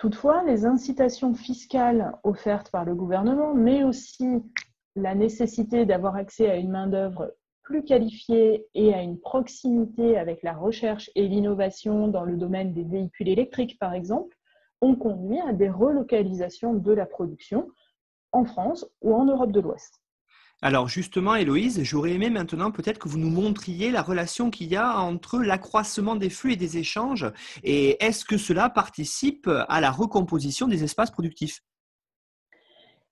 Toutefois, 0.00 0.42
les 0.44 0.64
incitations 0.64 1.34
fiscales 1.34 2.18
offertes 2.24 2.70
par 2.70 2.86
le 2.86 2.94
gouvernement, 2.94 3.52
mais 3.52 3.84
aussi 3.84 4.42
la 4.96 5.14
nécessité 5.14 5.84
d'avoir 5.84 6.16
accès 6.16 6.48
à 6.48 6.56
une 6.56 6.70
main-d'œuvre 6.70 7.34
plus 7.62 7.84
qualifiée 7.84 8.66
et 8.72 8.94
à 8.94 9.02
une 9.02 9.20
proximité 9.20 10.16
avec 10.16 10.42
la 10.42 10.54
recherche 10.54 11.10
et 11.16 11.28
l'innovation 11.28 12.08
dans 12.08 12.24
le 12.24 12.38
domaine 12.38 12.72
des 12.72 12.84
véhicules 12.84 13.28
électriques, 13.28 13.78
par 13.78 13.92
exemple, 13.92 14.34
ont 14.80 14.94
conduit 14.94 15.38
à 15.40 15.52
des 15.52 15.68
relocalisations 15.68 16.72
de 16.72 16.92
la 16.92 17.04
production 17.04 17.68
en 18.32 18.46
France 18.46 18.90
ou 19.02 19.12
en 19.12 19.26
Europe 19.26 19.52
de 19.52 19.60
l'Ouest. 19.60 19.99
Alors 20.62 20.88
justement, 20.88 21.36
Héloïse, 21.36 21.82
j'aurais 21.82 22.12
aimé 22.12 22.28
maintenant 22.28 22.70
peut-être 22.70 22.98
que 22.98 23.08
vous 23.08 23.18
nous 23.18 23.30
montriez 23.30 23.90
la 23.90 24.02
relation 24.02 24.50
qu'il 24.50 24.68
y 24.68 24.76
a 24.76 24.98
entre 24.98 25.38
l'accroissement 25.38 26.16
des 26.16 26.28
flux 26.28 26.52
et 26.52 26.56
des 26.56 26.76
échanges 26.76 27.26
et 27.64 28.02
est-ce 28.04 28.26
que 28.26 28.36
cela 28.36 28.68
participe 28.68 29.48
à 29.68 29.80
la 29.80 29.90
recomposition 29.90 30.68
des 30.68 30.84
espaces 30.84 31.10
productifs? 31.10 31.62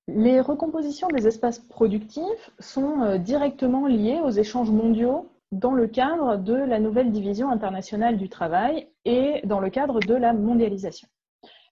Les 0.09 0.41
recompositions 0.41 1.09
des 1.09 1.27
espaces 1.27 1.59
productifs 1.59 2.51
sont 2.59 3.03
euh, 3.03 3.19
directement 3.19 3.87
liées 3.87 4.21
aux 4.25 4.31
échanges 4.31 4.71
mondiaux 4.71 5.31
dans 5.53 5.73
le 5.73 5.87
cadre 5.87 6.37
de 6.37 6.55
la 6.55 6.81
nouvelle 6.81 7.13
division 7.13 7.51
internationale 7.51 8.17
du 8.17 8.29
travail 8.29 8.89
et 9.05 9.41
dans 9.45 9.61
le 9.61 9.69
cadre 9.69 10.01
de 10.01 10.15
la 10.15 10.33
mondialisation. 10.33 11.09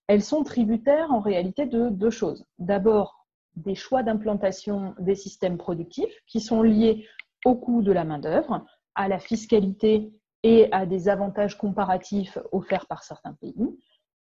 Elles 0.07 0.23
sont 0.23 0.43
tributaires 0.45 1.13
en 1.13 1.21
réalité 1.21 1.67
de 1.67 1.89
deux 1.89 2.11
choses. 2.11 2.45
D'abord, 2.59 3.16
des 3.57 3.75
choix 3.75 4.03
d'implantation 4.03 4.95
des 4.99 5.15
systèmes 5.15 5.57
productifs 5.57 6.15
qui 6.27 6.41
sont 6.41 6.63
liés 6.63 7.07
au 7.45 7.55
coût 7.55 7.83
de 7.83 7.93
la 7.93 8.05
main-d'œuvre, 8.05 8.65
à 8.95 9.09
la 9.09 9.19
fiscalité 9.19 10.13
et 10.43 10.71
à 10.73 10.87
des 10.87 11.09
avantages 11.09 11.59
comparatifs 11.59 12.39
offerts 12.53 12.87
par 12.87 13.03
certains 13.03 13.35
pays, 13.35 13.79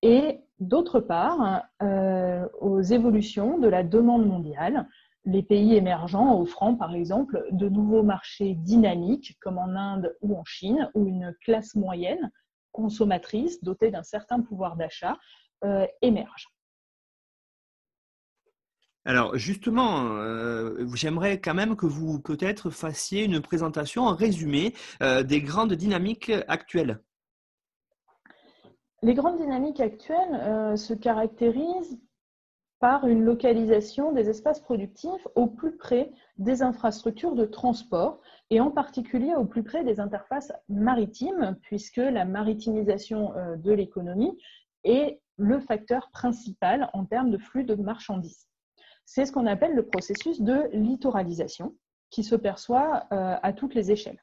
et 0.03 0.39
d'autre 0.59 0.99
part 0.99 1.63
euh, 1.81 2.47
aux 2.61 2.81
évolutions 2.81 3.57
de 3.57 3.67
la 3.67 3.83
demande 3.83 4.27
mondiale, 4.27 4.87
les 5.25 5.43
pays 5.43 5.75
émergents 5.75 6.39
offrant 6.39 6.75
par 6.75 6.93
exemple 6.93 7.45
de 7.51 7.67
nouveaux 7.67 8.03
marchés 8.03 8.53
dynamiques 8.53 9.37
comme 9.41 9.57
en 9.57 9.75
Inde 9.75 10.15
ou 10.21 10.37
en 10.37 10.45
Chine, 10.45 10.89
où 10.93 11.07
une 11.07 11.35
classe 11.41 11.75
moyenne 11.75 12.31
consommatrice 12.71 13.61
dotée 13.63 13.91
d'un 13.91 14.03
certain 14.03 14.41
pouvoir 14.41 14.77
d'achat 14.77 15.17
émergent. 16.01 16.56
Alors 19.07 19.37
justement, 19.37 20.19
j'aimerais 20.93 21.39
quand 21.39 21.53
même 21.53 21.75
que 21.77 21.85
vous 21.85 22.19
peut-être 22.19 22.69
fassiez 22.69 23.23
une 23.23 23.41
présentation 23.41 24.03
en 24.03 24.13
résumé 24.13 24.73
des 25.01 25.41
grandes 25.41 25.73
dynamiques 25.73 26.31
actuelles. 26.49 26.99
Les 29.01 29.13
grandes 29.13 29.37
dynamiques 29.37 29.79
actuelles 29.79 30.77
se 30.77 30.93
caractérisent 30.93 31.97
par 32.79 33.07
une 33.07 33.23
localisation 33.23 34.11
des 34.11 34.29
espaces 34.29 34.59
productifs 34.59 35.27
au 35.35 35.47
plus 35.47 35.75
près 35.75 36.11
des 36.37 36.61
infrastructures 36.61 37.33
de 37.33 37.45
transport 37.45 38.19
et 38.49 38.59
en 38.59 38.69
particulier 38.69 39.33
au 39.35 39.45
plus 39.45 39.63
près 39.63 39.83
des 39.83 39.99
interfaces 39.99 40.53
maritimes, 40.69 41.57
puisque 41.63 41.97
la 41.97 42.25
maritimisation 42.25 43.35
euh, 43.35 43.55
de 43.55 43.71
l'économie 43.71 44.37
est 44.83 45.19
le 45.37 45.59
facteur 45.59 46.09
principal 46.11 46.89
en 46.93 47.05
termes 47.05 47.31
de 47.31 47.37
flux 47.37 47.63
de 47.63 47.75
marchandises. 47.75 48.47
C'est 49.07 49.25
ce 49.25 49.31
qu'on 49.31 49.47
appelle 49.47 49.73
le 49.73 49.85
processus 49.85 50.41
de 50.41 50.69
littoralisation 50.73 51.73
qui 52.09 52.25
se 52.25 52.35
perçoit 52.35 53.05
euh, 53.13 53.37
à 53.41 53.53
toutes 53.53 53.73
les 53.73 53.89
échelles. 53.89 54.21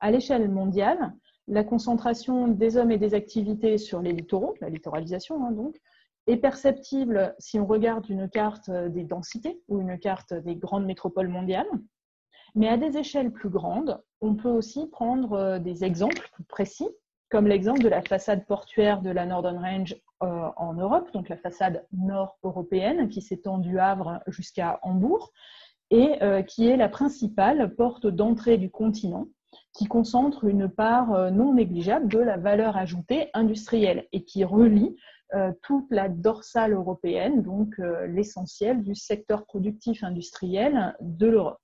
À 0.00 0.10
l'échelle 0.10 0.50
mondiale, 0.50 1.14
la 1.46 1.62
concentration 1.62 2.48
des 2.48 2.76
hommes 2.76 2.90
et 2.90 2.98
des 2.98 3.14
activités 3.14 3.78
sur 3.78 4.02
les 4.02 4.12
littoraux, 4.12 4.54
la 4.60 4.70
littoralisation 4.70 5.46
hein, 5.46 5.52
donc, 5.52 5.80
est 6.26 6.36
perceptible 6.36 7.34
si 7.38 7.60
on 7.60 7.66
regarde 7.66 8.08
une 8.10 8.28
carte 8.28 8.70
des 8.70 9.04
densités 9.04 9.62
ou 9.68 9.80
une 9.80 9.96
carte 9.98 10.34
des 10.34 10.56
grandes 10.56 10.84
métropoles 10.84 11.28
mondiales. 11.28 11.70
Mais 12.56 12.68
à 12.68 12.76
des 12.76 12.98
échelles 12.98 13.30
plus 13.30 13.50
grandes, 13.50 14.02
on 14.20 14.34
peut 14.34 14.50
aussi 14.50 14.88
prendre 14.88 15.32
euh, 15.34 15.58
des 15.60 15.84
exemples 15.84 16.28
plus 16.32 16.44
précis, 16.44 16.88
comme 17.32 17.48
l'exemple 17.48 17.80
de 17.80 17.88
la 17.88 18.02
façade 18.02 18.46
portuaire 18.46 19.02
de 19.02 19.10
la 19.10 19.26
Northern 19.26 19.58
Range 19.58 19.96
euh, 20.22 20.48
en 20.56 20.74
Europe, 20.74 21.12
donc 21.12 21.28
la 21.28 21.36
façade 21.36 21.84
nord-européenne 21.92 23.08
qui 23.08 23.22
s'étend 23.22 23.58
du 23.58 23.80
Havre 23.80 24.20
jusqu'à 24.28 24.78
Hambourg 24.82 25.32
et 25.90 26.22
euh, 26.22 26.42
qui 26.42 26.68
est 26.68 26.76
la 26.76 26.88
principale 26.88 27.74
porte 27.74 28.06
d'entrée 28.06 28.58
du 28.58 28.70
continent 28.70 29.26
qui 29.74 29.86
concentre 29.86 30.44
une 30.44 30.68
part 30.68 31.30
non 31.30 31.54
négligeable 31.54 32.08
de 32.08 32.18
la 32.18 32.36
valeur 32.36 32.76
ajoutée 32.76 33.30
industrielle 33.34 34.06
et 34.12 34.24
qui 34.24 34.44
relie 34.44 34.96
euh, 35.34 35.50
toute 35.62 35.86
la 35.90 36.10
dorsale 36.10 36.74
européenne, 36.74 37.42
donc 37.42 37.78
euh, 37.78 38.06
l'essentiel 38.06 38.82
du 38.82 38.94
secteur 38.94 39.46
productif 39.46 40.04
industriel 40.04 40.94
de 41.00 41.26
l'Europe. 41.26 41.58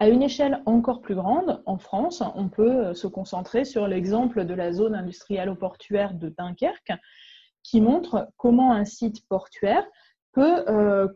À 0.00 0.08
une 0.08 0.22
échelle 0.22 0.62
encore 0.66 1.00
plus 1.00 1.14
grande, 1.14 1.62
en 1.66 1.78
France, 1.78 2.22
on 2.34 2.48
peut 2.48 2.86
euh, 2.86 2.94
se 2.94 3.06
concentrer 3.06 3.64
sur 3.64 3.86
l'exemple 3.86 4.44
de 4.44 4.54
la 4.54 4.72
zone 4.72 4.94
industrielle-portuaire 4.94 6.14
de 6.14 6.28
Dunkerque, 6.28 6.92
qui 7.62 7.80
montre 7.80 8.28
comment 8.36 8.72
un 8.72 8.84
site 8.84 9.26
portuaire 9.28 9.86
peut 10.32 10.64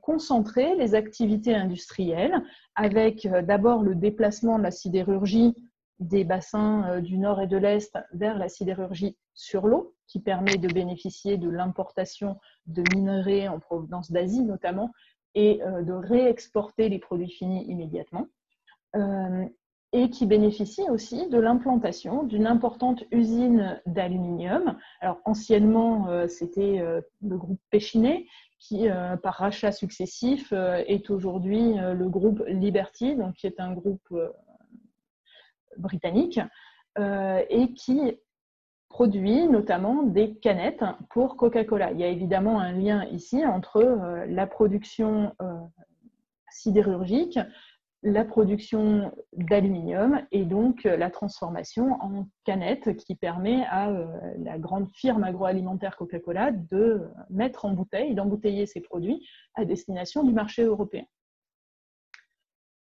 concentrer 0.00 0.76
les 0.76 0.94
activités 0.94 1.52
industrielles 1.52 2.40
avec 2.76 3.26
d'abord 3.26 3.82
le 3.82 3.96
déplacement 3.96 4.58
de 4.58 4.62
la 4.62 4.70
sidérurgie 4.70 5.56
des 5.98 6.22
bassins 6.22 7.00
du 7.00 7.18
nord 7.18 7.40
et 7.40 7.48
de 7.48 7.56
l'est 7.56 7.98
vers 8.12 8.38
la 8.38 8.48
sidérurgie 8.48 9.16
sur 9.34 9.66
l'eau, 9.66 9.94
qui 10.08 10.20
permet 10.20 10.58
de 10.58 10.68
bénéficier 10.68 11.36
de 11.36 11.48
l'importation 11.48 12.38
de 12.66 12.82
minerais 12.82 13.46
en 13.46 13.60
provenance 13.60 14.10
d'Asie 14.10 14.42
notamment 14.42 14.90
et 15.34 15.62
euh, 15.62 15.82
de 15.82 15.92
réexporter 15.92 16.88
les 16.88 16.98
produits 16.98 17.30
finis 17.30 17.64
immédiatement. 17.68 18.26
Euh, 18.98 19.46
et 19.94 20.10
qui 20.10 20.26
bénéficie 20.26 20.82
aussi 20.90 21.28
de 21.30 21.38
l'implantation 21.38 22.22
d'une 22.22 22.46
importante 22.46 23.04
usine 23.10 23.80
d'aluminium. 23.86 24.76
Alors 25.00 25.18
anciennement, 25.24 26.10
euh, 26.10 26.28
c'était 26.28 26.84
le 27.22 27.36
groupe 27.38 27.58
Péchinet, 27.70 28.26
qui, 28.58 28.86
par 29.22 29.36
rachat 29.36 29.72
successif, 29.72 30.52
est 30.52 31.08
aujourd'hui 31.08 31.76
le 31.76 32.06
groupe 32.10 32.42
Liberty, 32.48 33.16
donc 33.16 33.36
qui 33.36 33.46
est 33.46 33.60
un 33.60 33.72
groupe 33.72 34.14
britannique, 35.78 36.38
et 36.98 37.72
qui 37.72 38.18
produit 38.88 39.46
notamment 39.48 40.02
des 40.02 40.34
canettes 40.36 40.84
pour 41.10 41.36
Coca-Cola. 41.36 41.92
Il 41.92 42.00
y 42.00 42.04
a 42.04 42.08
évidemment 42.08 42.60
un 42.60 42.72
lien 42.72 43.04
ici 43.06 43.44
entre 43.44 43.76
euh, 43.76 44.26
la 44.26 44.46
production 44.46 45.32
euh, 45.42 45.54
sidérurgique, 46.50 47.38
la 48.02 48.24
production 48.24 49.12
d'aluminium 49.32 50.20
et 50.30 50.44
donc 50.44 50.86
euh, 50.86 50.96
la 50.96 51.10
transformation 51.10 52.00
en 52.00 52.28
canettes 52.44 52.96
qui 52.96 53.16
permet 53.16 53.64
à 53.66 53.90
la 54.38 54.58
grande 54.58 54.88
firme 54.90 55.24
agroalimentaire 55.24 55.96
Coca-Cola 55.96 56.52
de 56.52 57.08
mettre 57.28 57.64
en 57.64 57.72
bouteille, 57.72 58.14
d'embouteiller 58.14 58.66
ses 58.66 58.80
produits 58.80 59.26
à 59.54 59.64
destination 59.64 60.22
du 60.22 60.32
marché 60.32 60.62
européen. 60.62 61.04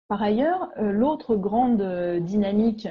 Par 0.09 0.23
ailleurs, 0.23 0.71
l'autre 0.79 1.35
grande 1.35 1.83
dynamique 2.21 2.89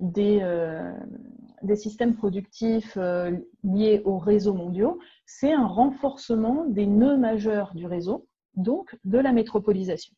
des, 0.00 1.76
systèmes 1.76 2.16
productifs 2.16 2.96
euh, 2.96 3.36
liés 3.62 4.02
aux 4.04 4.18
réseaux 4.18 4.54
mondiaux, 4.54 4.98
c'est 5.26 5.52
un 5.52 5.66
renforcement 5.66 6.64
des 6.66 6.86
nœuds 6.86 7.16
majeurs 7.16 7.74
du 7.74 7.86
réseau, 7.86 8.26
donc 8.54 8.96
de 9.04 9.18
la 9.18 9.32
métropolisation. 9.32 10.14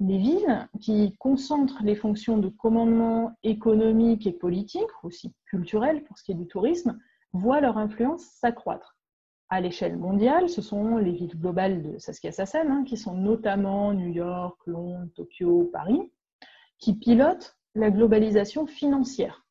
Les 0.00 0.18
villes 0.18 0.68
qui 0.80 1.14
concentrent 1.18 1.82
les 1.82 1.94
fonctions 1.94 2.38
de 2.38 2.48
commandement 2.48 3.36
économique 3.42 4.26
et 4.26 4.32
politique, 4.32 4.88
aussi 5.02 5.32
culturel 5.46 6.02
pour 6.04 6.18
ce 6.18 6.24
qui 6.24 6.32
est 6.32 6.36
du 6.36 6.46
tourisme, 6.46 6.98
voient 7.32 7.60
leur 7.60 7.78
influence 7.78 8.24
s'accroître. 8.24 8.96
À 9.50 9.60
l'échelle 9.60 9.96
mondiale, 9.96 10.48
ce 10.48 10.62
sont 10.62 10.96
les 10.96 11.12
villes 11.12 11.38
globales 11.38 11.82
de 11.82 11.98
Saskia 11.98 12.32
Sassen, 12.32 12.70
hein, 12.70 12.84
qui 12.84 12.96
sont 12.96 13.14
notamment 13.14 13.92
New 13.92 14.08
York, 14.08 14.58
Londres, 14.66 15.08
Tokyo, 15.14 15.68
Paris, 15.72 16.10
qui 16.78 16.94
pilotent 16.94 17.56
la 17.74 17.90
globalisation 17.90 18.66
financière 18.66 19.44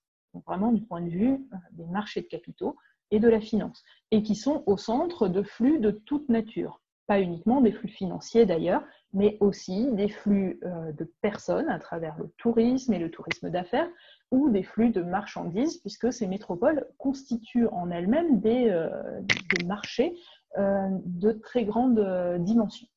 vraiment 0.45 0.71
du 0.71 0.81
point 0.81 1.01
de 1.01 1.09
vue 1.09 1.33
euh, 1.33 1.57
des 1.71 1.85
marchés 1.85 2.21
de 2.21 2.27
capitaux 2.27 2.75
et 3.12 3.19
de 3.19 3.27
la 3.27 3.41
finance, 3.41 3.83
et 4.12 4.21
qui 4.21 4.35
sont 4.35 4.63
au 4.67 4.77
centre 4.77 5.27
de 5.27 5.41
flux 5.41 5.79
de 5.79 5.91
toute 5.91 6.29
nature. 6.29 6.81
Pas 7.09 7.19
uniquement 7.19 7.59
des 7.59 7.71
flux 7.71 7.89
financiers 7.89 8.45
d'ailleurs, 8.45 8.83
mais 9.13 9.37
aussi 9.39 9.91
des 9.93 10.09
flux 10.09 10.59
euh, 10.63 10.91
de 10.91 11.11
personnes 11.21 11.67
à 11.67 11.79
travers 11.79 12.15
le 12.19 12.29
tourisme 12.37 12.93
et 12.93 12.99
le 12.99 13.09
tourisme 13.09 13.49
d'affaires, 13.49 13.89
ou 14.29 14.51
des 14.51 14.61
flux 14.61 14.91
de 14.91 15.01
marchandises, 15.01 15.77
puisque 15.77 16.13
ces 16.13 16.27
métropoles 16.27 16.85
constituent 16.99 17.67
en 17.69 17.89
elles-mêmes 17.89 18.39
des, 18.39 18.69
euh, 18.69 19.19
marchés 19.59 20.15
de 20.57 21.31
très 21.31 21.63
grande 21.63 21.99
dimension. 22.39 22.87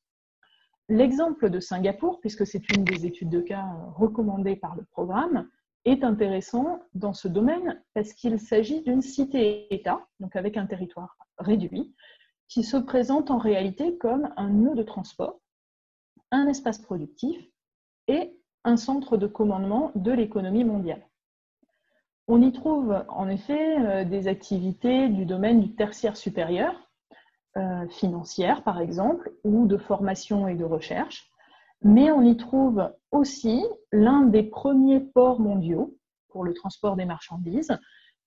L'exemple 0.89 1.49
de 1.49 1.61
Singapour, 1.61 2.21
puisque 2.21 2.47
c'est 2.47 2.69
une 2.69 2.85
des 2.85 3.07
études 3.07 3.31
de 3.31 3.41
cas 3.41 3.65
recommandées 3.95 4.57
par 4.57 4.77
le 4.77 4.85
programme, 4.85 5.49
est 5.85 6.05
intéressant 6.05 6.81
dans 6.95 7.15
ce 7.15 7.29
domaine 7.29 7.83
parce 7.95 8.13
qu'il 8.13 8.39
s'agit 8.39 8.83
d'une 8.83 9.03
cité-État, 9.03 10.07
donc 10.21 10.37
avec 10.37 10.57
un 10.57 10.67
territoire 10.67 11.17
réduit, 11.39 11.95
qui 12.53 12.65
se 12.65 12.77
présente 12.77 13.31
en 13.31 13.39
réalité 13.39 13.97
comme 13.97 14.29
un 14.37 14.51
nœud 14.51 14.75
de 14.75 14.83
transport, 14.83 15.41
un 16.31 16.47
espace 16.49 16.79
productif 16.79 17.43
et 18.09 18.39
un 18.65 18.77
centre 18.77 19.17
de 19.17 19.27
commandement 19.27 19.91
de 19.95 20.13
l'économie 20.13 20.65
mondiale. 20.65 21.09
On 22.29 22.43
y 22.43 22.53
trouve 22.53 23.05
en 23.09 23.29
effet 23.29 23.81
euh, 23.81 24.05
des 24.05 24.29
activités 24.29 25.09
du 25.09 25.25
domaine 25.25 25.63
du 25.63 25.75
tertiaire 25.75 26.15
supérieur, 26.15 26.75
euh, 27.57 27.89
financière 27.89 28.63
par 28.65 28.81
exemple, 28.81 29.33
ou 29.45 29.67
de 29.67 29.79
formation 29.79 30.47
et 30.47 30.55
de 30.55 30.65
recherche, 30.65 31.31
mais 31.81 32.13
on 32.13 32.21
y 32.21 32.37
trouve 32.37 32.93
aussi 33.13 33.65
l'un 33.93 34.23
des 34.23 34.43
premiers 34.43 35.01
ports 35.01 35.41
mondiaux 35.41 35.97
pour 36.29 36.45
le 36.45 36.53
transport 36.53 36.97
des 36.97 37.07
marchandises 37.07 37.73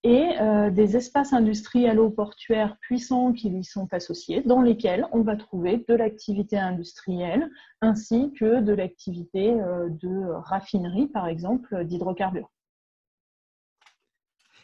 et 0.05 0.39
euh, 0.39 0.69
des 0.69 0.95
espaces 0.95 1.33
industriels 1.33 1.99
portuaires 2.15 2.77
puissants 2.79 3.33
qui 3.33 3.49
lui 3.49 3.63
sont 3.63 3.91
associés, 3.91 4.43
dans 4.45 4.61
lesquels 4.61 5.07
on 5.11 5.21
va 5.21 5.35
trouver 5.35 5.83
de 5.89 5.95
l'activité 5.95 6.59
industrielle 6.59 7.49
ainsi 7.81 8.31
que 8.39 8.61
de 8.61 8.71
l'activité 8.71 9.59
euh, 9.59 9.89
de 9.89 10.27
raffinerie, 10.29 11.07
par 11.07 11.27
exemple, 11.27 11.83
d'hydrocarbures. 11.85 12.51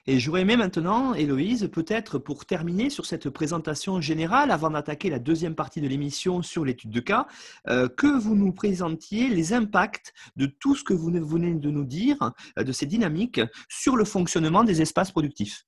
Et 0.08 0.18
j'aurais 0.18 0.42
aimé 0.42 0.56
maintenant, 0.56 1.14
Héloïse, 1.14 1.70
peut-être 1.72 2.18
pour 2.18 2.46
terminer 2.46 2.90
sur 2.90 3.06
cette 3.06 3.30
présentation 3.30 4.02
générale, 4.02 4.50
avant 4.50 4.72
d'attaquer 4.72 5.12
la 5.12 5.20
deuxième 5.20 5.54
partie 5.54 5.80
de 5.80 5.88
l'émission 5.88 6.42
sur 6.42 6.66
l'étude 6.66 6.90
de 6.90 7.00
cas, 7.00 7.28
euh, 7.68 7.88
que 7.88 8.08
vous 8.08 8.36
nous 8.36 8.52
présentiez 8.52 9.28
les 9.28 9.54
impacts 9.54 10.14
de 10.36 10.48
tout 10.48 10.74
ce 10.74 10.84
que 10.84 10.94
vous 10.94 11.12
venez 11.12 11.54
de 11.54 11.70
nous 11.70 11.86
dire, 11.86 12.32
euh, 12.58 12.64
de 12.64 12.72
ces 12.72 12.88
dynamiques, 12.88 13.42
sur 13.70 13.96
le 13.96 14.04
fonctionnement 14.04 14.64
des 14.64 14.82
espaces 14.82 15.12
productifs. 15.12 15.66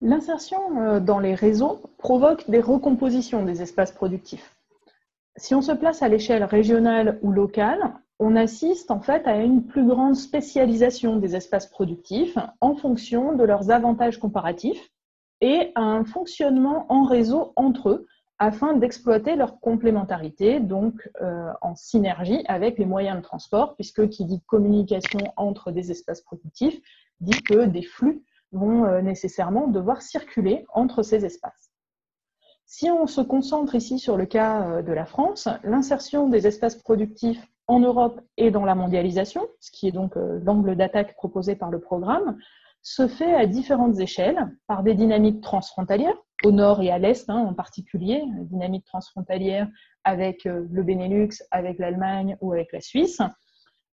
L'insertion 0.00 0.60
euh, 0.80 1.00
dans 1.00 1.18
les 1.18 1.34
réseaux 1.34 1.80
provoque 1.98 2.48
des 2.48 2.60
recompositions 2.60 3.44
des 3.44 3.60
espaces 3.60 3.92
productifs. 3.92 4.54
Si 5.36 5.52
on 5.52 5.62
se 5.62 5.72
place 5.72 6.00
à 6.02 6.08
l'échelle 6.08 6.44
régionale 6.44 7.18
ou 7.22 7.32
locale, 7.32 7.92
on 8.18 8.36
assiste 8.36 8.90
en 8.90 9.00
fait 9.00 9.26
à 9.26 9.36
une 9.38 9.66
plus 9.66 9.86
grande 9.86 10.14
spécialisation 10.14 11.16
des 11.16 11.36
espaces 11.36 11.68
productifs 11.68 12.38
en 12.60 12.74
fonction 12.74 13.34
de 13.34 13.44
leurs 13.44 13.70
avantages 13.70 14.18
comparatifs 14.18 14.90
et 15.40 15.72
à 15.74 15.82
un 15.82 16.04
fonctionnement 16.04 16.86
en 16.88 17.04
réseau 17.04 17.52
entre 17.56 17.90
eux 17.90 18.06
afin 18.38 18.74
d'exploiter 18.74 19.36
leur 19.36 19.60
complémentarité, 19.60 20.58
donc 20.58 21.08
euh, 21.22 21.52
en 21.60 21.76
synergie 21.76 22.42
avec 22.46 22.78
les 22.78 22.86
moyens 22.86 23.18
de 23.18 23.22
transport, 23.22 23.74
puisque 23.74 24.08
qui 24.08 24.24
dit 24.24 24.40
communication 24.46 25.20
entre 25.36 25.70
des 25.70 25.90
espaces 25.90 26.20
productifs 26.20 26.80
dit 27.20 27.40
que 27.42 27.66
des 27.66 27.82
flux 27.82 28.24
vont 28.52 28.84
euh, 28.84 29.02
nécessairement 29.02 29.68
devoir 29.68 30.02
circuler 30.02 30.64
entre 30.72 31.02
ces 31.02 31.24
espaces. 31.24 31.70
Si 32.66 32.90
on 32.90 33.06
se 33.06 33.20
concentre 33.20 33.74
ici 33.74 33.98
sur 33.98 34.16
le 34.16 34.26
cas 34.26 34.62
euh, 34.62 34.82
de 34.82 34.92
la 34.92 35.06
France, 35.06 35.48
l'insertion 35.62 36.28
des 36.28 36.46
espaces 36.46 36.76
productifs 36.76 37.46
en 37.66 37.80
Europe 37.80 38.20
et 38.36 38.50
dans 38.50 38.64
la 38.64 38.74
mondialisation, 38.74 39.46
ce 39.60 39.70
qui 39.70 39.88
est 39.88 39.92
donc 39.92 40.14
l'angle 40.16 40.76
d'attaque 40.76 41.14
proposé 41.14 41.56
par 41.56 41.70
le 41.70 41.80
programme, 41.80 42.38
se 42.82 43.08
fait 43.08 43.34
à 43.34 43.46
différentes 43.46 43.98
échelles, 43.98 44.46
par 44.66 44.82
des 44.82 44.94
dynamiques 44.94 45.40
transfrontalières, 45.40 46.16
au 46.44 46.52
nord 46.52 46.82
et 46.82 46.90
à 46.90 46.98
l'est 46.98 47.28
hein, 47.30 47.38
en 47.38 47.54
particulier, 47.54 48.22
dynamique 48.42 48.84
transfrontalière 48.84 49.68
avec 50.04 50.44
euh, 50.44 50.66
le 50.70 50.82
Benelux, 50.82 51.30
avec 51.50 51.78
l'Allemagne 51.78 52.36
ou 52.42 52.52
avec 52.52 52.72
la 52.72 52.82
Suisse. 52.82 53.20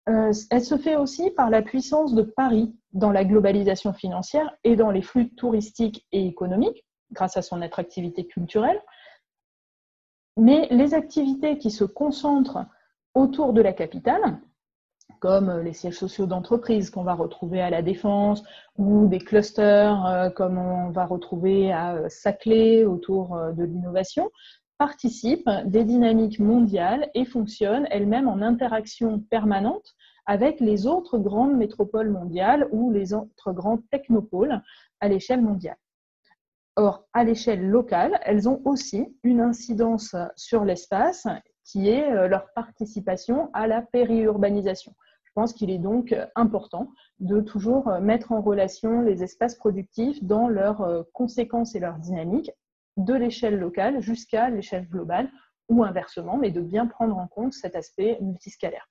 Euh, 0.08 0.32
elle 0.50 0.64
se 0.64 0.76
fait 0.76 0.96
aussi 0.96 1.30
par 1.30 1.50
la 1.50 1.62
puissance 1.62 2.14
de 2.14 2.22
Paris 2.22 2.74
dans 2.92 3.12
la 3.12 3.24
globalisation 3.24 3.92
financière 3.92 4.50
et 4.64 4.74
dans 4.74 4.90
les 4.90 5.02
flux 5.02 5.30
touristiques 5.34 6.04
et 6.10 6.26
économiques, 6.26 6.84
grâce 7.12 7.36
à 7.36 7.42
son 7.42 7.62
attractivité 7.62 8.26
culturelle. 8.26 8.80
Mais 10.36 10.66
les 10.70 10.94
activités 10.94 11.58
qui 11.58 11.70
se 11.70 11.84
concentrent 11.84 12.66
autour 13.14 13.52
de 13.52 13.60
la 13.60 13.72
capitale, 13.72 14.38
comme 15.20 15.60
les 15.60 15.72
sièges 15.72 15.98
sociaux 15.98 16.26
d'entreprise 16.26 16.90
qu'on 16.90 17.02
va 17.02 17.14
retrouver 17.14 17.60
à 17.60 17.70
la 17.70 17.82
Défense 17.82 18.42
ou 18.76 19.06
des 19.06 19.18
clusters 19.18 20.06
euh, 20.06 20.30
comme 20.30 20.58
on 20.58 20.90
va 20.90 21.04
retrouver 21.04 21.72
à 21.72 21.94
euh, 21.94 22.08
Saclay 22.08 22.84
autour 22.84 23.36
euh, 23.36 23.52
de 23.52 23.64
l'innovation, 23.64 24.30
participent 24.78 25.50
des 25.66 25.84
dynamiques 25.84 26.38
mondiales 26.38 27.10
et 27.14 27.26
fonctionnent 27.26 27.86
elles-mêmes 27.90 28.28
en 28.28 28.40
interaction 28.40 29.20
permanente 29.30 29.94
avec 30.24 30.60
les 30.60 30.86
autres 30.86 31.18
grandes 31.18 31.56
métropoles 31.56 32.10
mondiales 32.10 32.66
ou 32.70 32.90
les 32.90 33.12
autres 33.12 33.52
grands 33.52 33.78
technopoles 33.90 34.62
à 35.00 35.08
l'échelle 35.08 35.42
mondiale. 35.42 35.76
Or, 36.76 37.04
à 37.12 37.24
l'échelle 37.24 37.68
locale, 37.68 38.18
elles 38.22 38.48
ont 38.48 38.62
aussi 38.64 39.14
une 39.22 39.40
incidence 39.40 40.14
sur 40.36 40.64
l'espace 40.64 41.26
qui 41.70 41.88
est 41.88 42.28
leur 42.28 42.52
participation 42.54 43.50
à 43.52 43.66
la 43.66 43.82
périurbanisation. 43.82 44.94
Je 45.30 45.34
pense 45.34 45.52
qu'il 45.52 45.70
est 45.70 45.78
donc 45.78 46.12
euh, 46.12 46.26
important 46.34 46.90
de 47.20 47.40
toujours 47.40 47.86
euh, 47.86 48.00
mettre 48.00 48.32
en 48.32 48.40
relation 48.42 49.00
les 49.00 49.22
espaces 49.22 49.54
productifs 49.54 50.24
dans 50.24 50.48
leurs 50.48 50.80
euh, 50.80 51.04
conséquences 51.12 51.76
et 51.76 51.78
leurs 51.78 51.98
dynamiques, 51.98 52.50
de 52.96 53.14
l'échelle 53.14 53.56
locale 53.56 54.00
jusqu'à 54.00 54.50
l'échelle 54.50 54.88
globale 54.88 55.30
ou 55.68 55.84
inversement, 55.84 56.36
mais 56.36 56.50
de 56.50 56.60
bien 56.60 56.88
prendre 56.88 57.16
en 57.16 57.28
compte 57.28 57.52
cet 57.52 57.76
aspect 57.76 58.18
multiscalaire. 58.20 58.88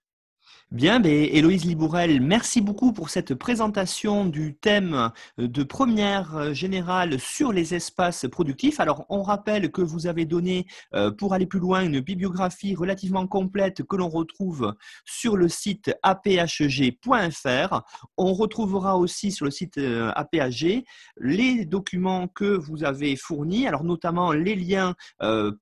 Bien, 0.72 1.00
ben, 1.00 1.28
Héloïse 1.32 1.66
Libourel, 1.66 2.22
merci 2.22 2.62
beaucoup 2.62 2.94
pour 2.94 3.10
cette 3.10 3.34
présentation 3.34 4.28
du 4.28 4.54
thème 4.54 5.10
euh, 5.40 5.48
de 5.48 5.64
première 5.64 6.38
euh, 6.38 6.54
générale 6.54 7.20
sur 7.20 7.52
les 7.52 7.74
espaces 7.74 8.28
productifs. 8.32 8.80
Alors, 8.80 9.04
on 9.10 9.24
rappelle 9.24 9.72
que 9.72 9.82
vous 9.82 10.06
avez 10.06 10.26
donné, 10.26 10.68
euh, 10.94 11.10
pour 11.10 11.34
aller 11.34 11.48
plus 11.48 11.60
loin, 11.60 11.84
une 11.84 12.02
bibliographie 12.02 12.76
relativement 12.76 13.26
complète 13.26 13.82
que 13.82 13.96
l'on 13.96 14.10
retrouve 14.10 14.76
sur 15.06 15.38
le 15.38 15.50
site 15.50 15.92
aphg.fr. 16.04 17.82
On 18.18 18.34
retrouvera 18.34 18.96
aussi 18.96 19.32
sur 19.32 19.46
le 19.46 19.52
site 19.52 19.80
APHG 19.80 20.84
les 21.20 21.66
documents 21.66 22.28
que 22.28 22.46
vous 22.46 22.84
avez 22.84 23.16
fournis, 23.16 23.66
alors 23.66 23.84
notamment 23.84 24.34
les 24.34 24.56
liens 24.56 24.94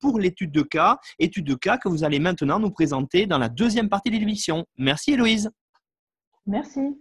pour 0.01 0.19
l'étude 0.19 0.51
de 0.51 0.61
cas, 0.63 0.99
étude 1.19 1.45
de 1.45 1.55
cas 1.55 1.77
que 1.77 1.87
vous 1.87 2.03
allez 2.03 2.19
maintenant 2.19 2.59
nous 2.59 2.71
présenter 2.71 3.25
dans 3.25 3.37
la 3.37 3.49
deuxième 3.49 3.89
partie 3.89 4.09
de 4.09 4.17
l'émission. 4.17 4.65
Merci 4.77 4.96
Merci 4.97 5.11
Héloïse. 5.13 5.51
Merci. 6.47 6.97